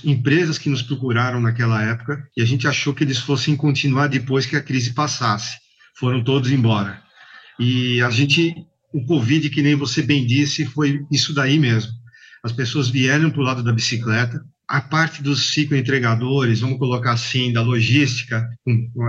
empresas 0.06 0.58
que 0.58 0.70
nos 0.70 0.82
procuraram 0.82 1.42
naquela 1.42 1.84
época 1.84 2.24
e 2.38 2.42
a 2.42 2.46
gente 2.46 2.70
achou 2.70 2.94
que 2.94 3.04
eles 3.04 3.18
fossem 3.18 3.54
continuar 3.54 4.08
depois 4.08 4.46
que 4.46 4.56
a 4.56 4.64
crise 4.64 4.94
passasse. 4.94 5.58
Foram 6.00 6.24
todos 6.24 6.50
embora. 6.52 7.02
E 7.60 8.02
a 8.02 8.10
gente, 8.10 8.56
o 8.94 9.06
Covid, 9.06 9.50
que 9.50 9.62
nem 9.62 9.76
você 9.76 10.02
bem 10.02 10.26
disse, 10.26 10.66
foi 10.66 11.02
isso 11.12 11.34
daí 11.34 11.58
mesmo 11.60 11.92
as 12.44 12.52
pessoas 12.52 12.90
vieram 12.90 13.30
para 13.30 13.42
o 13.42 13.44
lado 13.44 13.64
da 13.64 13.74
bicicleta. 13.74 14.42
A 14.70 14.82
parte 14.82 15.24
dos 15.24 15.54
cicloentregadores, 15.54 16.60
vamos 16.60 16.78
colocar 16.78 17.14
assim, 17.14 17.54
da 17.54 17.62
logística 17.62 18.46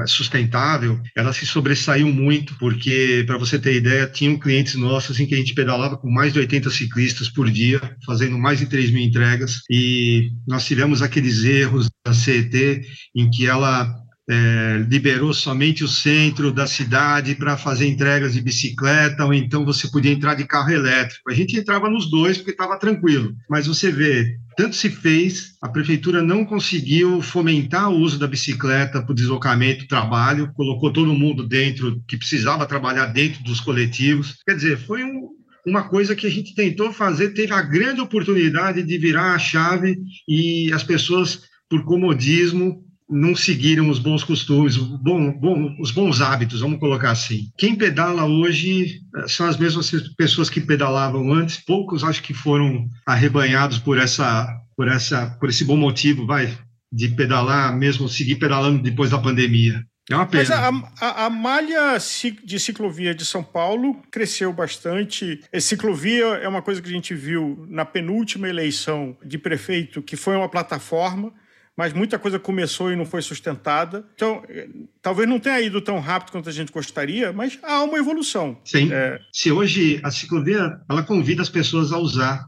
sustentável, 0.07 1.01
ela 1.17 1.33
se 1.33 1.45
sobressaiu 1.45 2.07
muito, 2.13 2.57
porque, 2.59 3.25
para 3.27 3.39
você 3.39 3.59
ter 3.59 3.75
ideia, 3.75 4.07
tinham 4.07 4.39
clientes 4.39 4.77
nossos 4.77 5.19
em 5.19 5.27
que 5.27 5.35
a 5.35 5.39
gente 5.39 5.55
pedalava 5.55 5.97
com 5.97 6.09
mais 6.09 6.33
de 6.33 6.39
80 6.39 6.71
ciclistas 6.71 7.29
por 7.29 7.51
dia, 7.51 7.81
fazendo 8.07 8.39
mais 8.39 8.61
de 8.61 8.67
3 8.67 8.93
mil 8.93 9.03
entregas, 9.03 9.63
e 9.69 10.31
nós 10.47 10.65
tivemos 10.65 11.03
aqueles 11.03 11.43
erros 11.43 11.89
da 12.07 12.15
CET 12.15 12.81
em 13.17 13.29
que 13.29 13.45
ela 13.45 13.93
é, 14.29 14.85
liberou 14.89 15.33
somente 15.33 15.83
o 15.83 15.89
centro 15.89 16.53
da 16.53 16.67
cidade 16.67 17.35
para 17.35 17.57
fazer 17.57 17.87
entregas 17.87 18.35
de 18.35 18.43
bicicleta, 18.43 19.25
ou 19.25 19.33
então 19.33 19.65
você 19.65 19.89
podia 19.89 20.13
entrar 20.13 20.35
de 20.35 20.45
carro 20.45 20.71
elétrico. 20.71 21.31
A 21.31 21.35
gente 21.35 21.57
entrava 21.57 21.89
nos 21.89 22.11
dois 22.11 22.37
porque 22.37 22.51
estava 22.51 22.79
tranquilo. 22.79 23.35
Mas 23.49 23.67
você 23.67 23.91
vê, 23.91 24.37
tanto 24.57 24.77
se 24.77 24.91
fez, 24.91 25.55
a 25.63 25.69
prefeitura 25.69 26.23
não 26.23 26.45
conseguiu 26.45 27.23
fomentar 27.23 27.91
o 27.91 27.97
uso 27.97 28.19
da 28.19 28.27
bicicleta 28.27 29.03
para 29.03 29.13
o 29.13 29.15
deslocamento, 29.15 29.89
trabalho, 29.89 30.53
colocou 30.55 30.93
todo 30.93 31.15
mundo 31.15 31.47
dentro, 31.47 32.03
que 32.07 32.19
precisava 32.19 32.67
trabalhar 32.67 33.07
dentro 33.07 33.43
dos 33.43 33.61
coletivos. 33.61 34.37
Quer 34.47 34.57
dizer, 34.57 34.79
foi 34.79 35.05
um, 35.05 35.29
uma 35.67 35.89
coisa 35.89 36.15
que 36.15 36.27
a 36.27 36.31
gente 36.31 36.55
tentou 36.55 36.93
fazer, 36.93 37.31
teve 37.31 37.55
a 37.55 37.63
grande 37.63 38.03
oportunidade 38.03 38.83
de 38.83 38.99
virar 38.99 39.35
a 39.35 39.39
chave 39.39 39.97
e 40.29 40.71
as 40.73 40.83
pessoas, 40.83 41.45
por 41.71 41.85
comodismo, 41.85 42.88
não 43.09 43.35
seguiram 43.35 43.89
os 43.89 43.99
bons 43.99 44.23
costumes, 44.23 44.77
bom, 44.77 45.33
bom, 45.33 45.75
os 45.81 45.91
bons 45.91 46.21
hábitos, 46.21 46.61
vamos 46.61 46.79
colocar 46.79 47.11
assim. 47.11 47.51
Quem 47.57 47.75
pedala 47.75 48.25
hoje 48.25 49.01
eh, 49.17 49.29
são 49.29 49.47
as 49.47 49.57
mesmas 49.57 49.91
pessoas 50.17 50.51
que 50.51 50.61
pedalavam 50.61 51.33
antes, 51.33 51.57
poucos 51.57 52.05
acho 52.05 52.23
que 52.23 52.35
foram 52.35 52.87
arrebanhados 53.07 53.79
por 53.79 53.99
essa, 53.99 54.47
por 54.77 54.89
essa, 54.89 55.27
por 55.41 55.49
esse 55.49 55.65
bom 55.65 55.77
motivo, 55.77 56.27
vai, 56.27 56.57
de 56.93 57.09
pedalar, 57.09 57.75
mesmo 57.77 58.09
seguir 58.09 58.37
pedalando 58.37 58.83
depois 58.83 59.11
da 59.11 59.19
pandemia. 59.19 59.83
É 60.11 60.15
uma 60.15 60.27
pena. 60.27 60.43
Mas 60.43 60.51
a, 60.51 61.07
a, 61.07 61.27
a, 61.27 61.31
malha 61.31 61.97
de 62.43 62.59
ciclovia 62.59 63.15
de 63.15 63.27
São 63.27 63.43
Paulo 63.43 64.01
cresceu 64.11 64.53
bastante. 64.53 65.41
A 65.53 65.61
ciclovia 65.61 66.25
é 66.25 66.49
uma 66.49 66.63
coisa 66.63 66.81
que 66.81 66.89
a 66.89 66.93
gente 66.93 67.15
viu 67.15 67.67
na 67.69 67.85
penúltima 67.85 68.49
eleição 68.49 69.17
de 69.23 69.37
prefeito, 69.37 70.01
que 70.01 70.17
foi 70.17 70.35
uma 70.35 70.49
plataforma 70.49 71.33
mas 71.79 71.93
muita 71.93 72.19
coisa 72.19 72.41
começou 72.41 72.93
e 72.93 72.97
não 72.97 73.07
foi 73.07 73.23
sustentada. 73.23 74.05
Então, 74.17 74.43
eh, 74.49 74.69
talvez 75.01 75.29
não 75.29 75.39
tenha 75.39 75.61
ido 75.61 75.81
tão 75.81 76.01
rápido 76.01 76.33
quanto 76.33 76.49
a 76.49 76.53
gente 76.53 76.73
gostaria, 76.73 77.33
mas 77.33 77.57
há 77.63 77.85
uma 77.85 77.97
evolução. 77.97 78.61
Sim. 78.65 78.93
É... 78.93 79.21
Se 79.33 79.53
hoje 79.53 80.01
a 80.03 80.11
ciclovia 80.11 80.81
ela 80.91 81.05
convida 81.05 81.41
as 81.41 81.49
pessoas 81.49 81.93
a 81.93 81.99
usar 81.99 82.45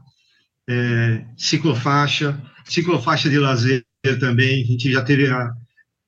é, 0.69 1.25
ciclofaixa, 1.37 2.41
ciclofaixa 2.65 3.29
de 3.29 3.39
lazer 3.39 3.85
também. 4.19 4.63
A 4.63 4.65
gente 4.67 4.91
já 4.91 5.01
teve 5.01 5.27
a, 5.27 5.49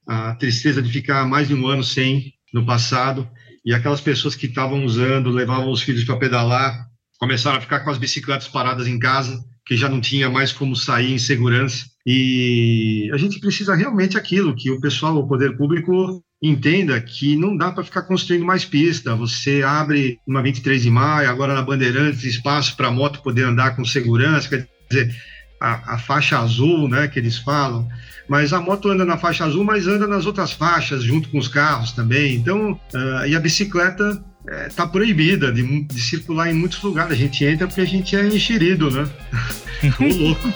a 0.05 0.35
tristeza 0.35 0.81
de 0.81 0.91
ficar 0.91 1.25
mais 1.25 1.47
de 1.47 1.53
um 1.53 1.65
ano 1.65 1.83
sem 1.83 2.33
no 2.53 2.65
passado, 2.65 3.29
e 3.65 3.73
aquelas 3.73 4.01
pessoas 4.01 4.35
que 4.35 4.47
estavam 4.47 4.83
usando, 4.83 5.31
levavam 5.31 5.71
os 5.71 5.81
filhos 5.81 6.03
para 6.03 6.17
pedalar, 6.17 6.87
começaram 7.17 7.57
a 7.57 7.61
ficar 7.61 7.79
com 7.79 7.89
as 7.89 7.97
bicicletas 7.97 8.49
paradas 8.49 8.85
em 8.85 8.99
casa, 8.99 9.41
que 9.65 9.77
já 9.77 9.87
não 9.87 10.01
tinha 10.01 10.29
mais 10.29 10.51
como 10.51 10.75
sair 10.75 11.13
em 11.13 11.19
segurança. 11.19 11.85
E 12.05 13.09
a 13.13 13.17
gente 13.17 13.39
precisa 13.39 13.75
realmente 13.75 14.17
aquilo 14.17 14.55
que 14.55 14.69
o 14.69 14.79
pessoal, 14.79 15.15
o 15.17 15.27
poder 15.27 15.55
público 15.55 16.21
entenda 16.41 16.99
que 16.99 17.37
não 17.37 17.55
dá 17.55 17.71
para 17.71 17.85
ficar 17.85 18.01
construindo 18.01 18.45
mais 18.45 18.65
pista. 18.65 19.15
Você 19.15 19.63
abre 19.63 20.19
uma 20.27 20.43
23 20.43 20.81
de 20.81 20.89
maio, 20.89 21.29
agora 21.29 21.53
na 21.53 21.61
Bandeirantes, 21.61 22.25
espaço 22.25 22.75
para 22.75 22.89
a 22.89 22.91
moto 22.91 23.21
poder 23.21 23.45
andar 23.45 23.75
com 23.75 23.85
segurança, 23.85 24.49
quer 24.49 24.67
dizer, 24.89 25.15
a, 25.61 25.93
a, 25.95 25.97
faixa 25.97 26.37
azul, 26.37 26.89
né, 26.89 27.07
que 27.07 27.17
eles 27.17 27.37
falam. 27.37 27.87
Mas 28.27 28.51
a 28.51 28.59
moto 28.59 28.89
anda 28.89 29.05
na 29.05 29.17
faixa 29.17 29.45
azul, 29.45 29.63
mas 29.63 29.87
anda 29.87 30.05
nas 30.05 30.25
outras 30.25 30.51
faixas, 30.51 31.03
junto 31.03 31.29
com 31.29 31.37
os 31.37 31.47
carros 31.47 31.93
também. 31.93 32.35
Então, 32.35 32.73
uh, 32.73 33.25
e 33.25 33.33
a 33.33 33.39
bicicleta 33.39 34.21
está 34.67 34.83
é, 34.83 34.87
proibida 34.87 35.51
de, 35.51 35.83
de, 35.83 36.01
circular 36.01 36.49
em 36.49 36.53
muitos 36.53 36.81
lugares. 36.81 37.13
A 37.13 37.15
gente 37.15 37.43
entra 37.45 37.67
porque 37.67 37.81
a 37.81 37.85
gente 37.85 38.15
é 38.15 38.25
enxerido, 38.27 38.91
né? 38.91 39.09
Ô 39.99 40.23
louco. 40.23 40.53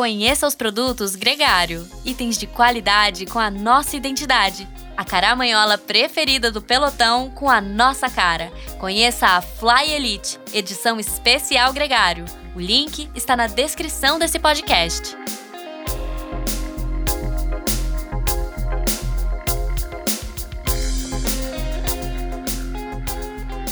Conheça 0.00 0.46
os 0.46 0.54
produtos 0.54 1.14
Gregário, 1.14 1.86
itens 2.06 2.38
de 2.38 2.46
qualidade 2.46 3.26
com 3.26 3.38
a 3.38 3.50
nossa 3.50 3.94
identidade. 3.98 4.66
A 5.00 5.04
caramanhola 5.04 5.78
preferida 5.78 6.52
do 6.52 6.60
pelotão 6.60 7.30
com 7.30 7.48
a 7.48 7.58
nossa 7.58 8.10
cara. 8.10 8.52
Conheça 8.78 9.28
a 9.28 9.40
Fly 9.40 9.94
Elite, 9.94 10.38
edição 10.52 11.00
especial 11.00 11.72
Gregário. 11.72 12.26
O 12.54 12.60
link 12.60 13.10
está 13.14 13.34
na 13.34 13.46
descrição 13.46 14.18
desse 14.18 14.38
podcast. 14.38 15.16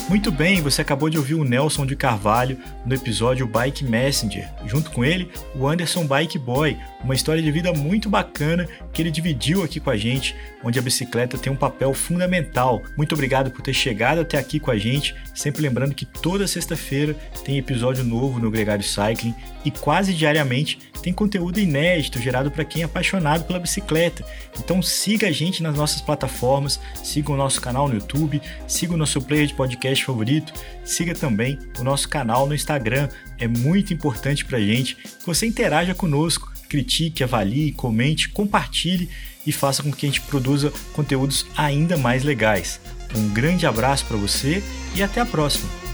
Muito 0.08 0.32
bem, 0.32 0.62
você 0.62 0.80
acabou 0.80 1.10
de 1.10 1.18
ouvir 1.18 1.34
o 1.34 1.44
Nelson 1.44 1.84
de 1.84 1.94
Carvalho 1.94 2.56
no 2.86 2.94
episódio 2.94 3.46
Bike 3.46 3.84
Messenger. 3.84 4.48
Junto 4.64 4.90
com 4.90 5.04
ele, 5.04 5.30
o 5.54 5.68
Anderson 5.68 6.06
Bike 6.06 6.38
Boy, 6.38 6.78
uma 7.04 7.14
história 7.14 7.42
de 7.42 7.52
vida 7.52 7.74
muito 7.74 8.08
bacana 8.08 8.66
que 8.90 9.02
ele 9.02 9.10
dividiu 9.10 9.62
aqui 9.62 9.78
com 9.78 9.90
a 9.90 9.98
gente, 9.98 10.34
onde 10.64 10.78
a 10.78 10.82
bicicleta 10.82 11.36
tem 11.36 11.52
um 11.52 11.56
papel 11.56 11.92
fundamental. 11.92 12.82
Muito 12.96 13.14
obrigado 13.14 13.50
por 13.50 13.60
ter 13.60 13.74
chegado 13.74 14.22
até 14.22 14.38
aqui 14.38 14.58
com 14.58 14.70
a 14.70 14.78
gente. 14.78 15.14
Sempre 15.34 15.60
lembrando 15.60 15.94
que 15.94 16.06
toda 16.06 16.46
sexta-feira 16.46 17.14
tem 17.44 17.58
episódio 17.58 18.02
novo 18.02 18.40
no 18.40 18.50
Gregário 18.50 18.82
Cycling 18.82 19.34
e 19.62 19.70
quase 19.70 20.14
diariamente 20.14 20.78
tem 21.02 21.12
conteúdo 21.12 21.60
inédito 21.60 22.20
gerado 22.20 22.50
para 22.50 22.64
quem 22.64 22.82
é 22.82 22.84
apaixonado 22.84 23.44
pela 23.44 23.58
bicicleta. 23.58 24.24
Então 24.58 24.82
siga 24.82 25.28
a 25.28 25.32
gente 25.32 25.62
nas 25.62 25.76
nossas 25.76 26.00
plataformas, 26.00 26.80
siga 27.02 27.32
o 27.32 27.36
nosso 27.36 27.60
canal 27.60 27.88
no 27.88 27.94
YouTube, 27.94 28.40
siga 28.66 28.94
o 28.94 28.96
nosso 28.96 29.20
player 29.20 29.46
de 29.46 29.54
podcast 29.54 30.04
favorito, 30.04 30.52
siga 30.84 31.14
também 31.14 31.58
o 31.78 31.84
nosso 31.84 32.08
canal 32.08 32.46
no 32.46 32.54
Instagram. 32.54 33.08
É 33.38 33.46
muito 33.46 33.92
importante 33.92 34.44
para 34.44 34.58
a 34.58 34.62
gente 34.62 34.96
que 34.96 35.26
você 35.26 35.46
interaja 35.46 35.94
conosco, 35.94 36.52
critique, 36.68 37.24
avalie, 37.24 37.72
comente, 37.72 38.28
compartilhe 38.28 39.08
e 39.46 39.52
faça 39.52 39.82
com 39.82 39.90
que 39.90 40.06
a 40.06 40.08
gente 40.08 40.20
produza 40.22 40.72
conteúdos 40.92 41.46
ainda 41.56 41.96
mais 41.96 42.22
legais. 42.22 42.80
Um 43.14 43.28
grande 43.30 43.66
abraço 43.66 44.04
para 44.04 44.16
você 44.16 44.62
e 44.94 45.02
até 45.02 45.20
a 45.20 45.26
próxima! 45.26 45.87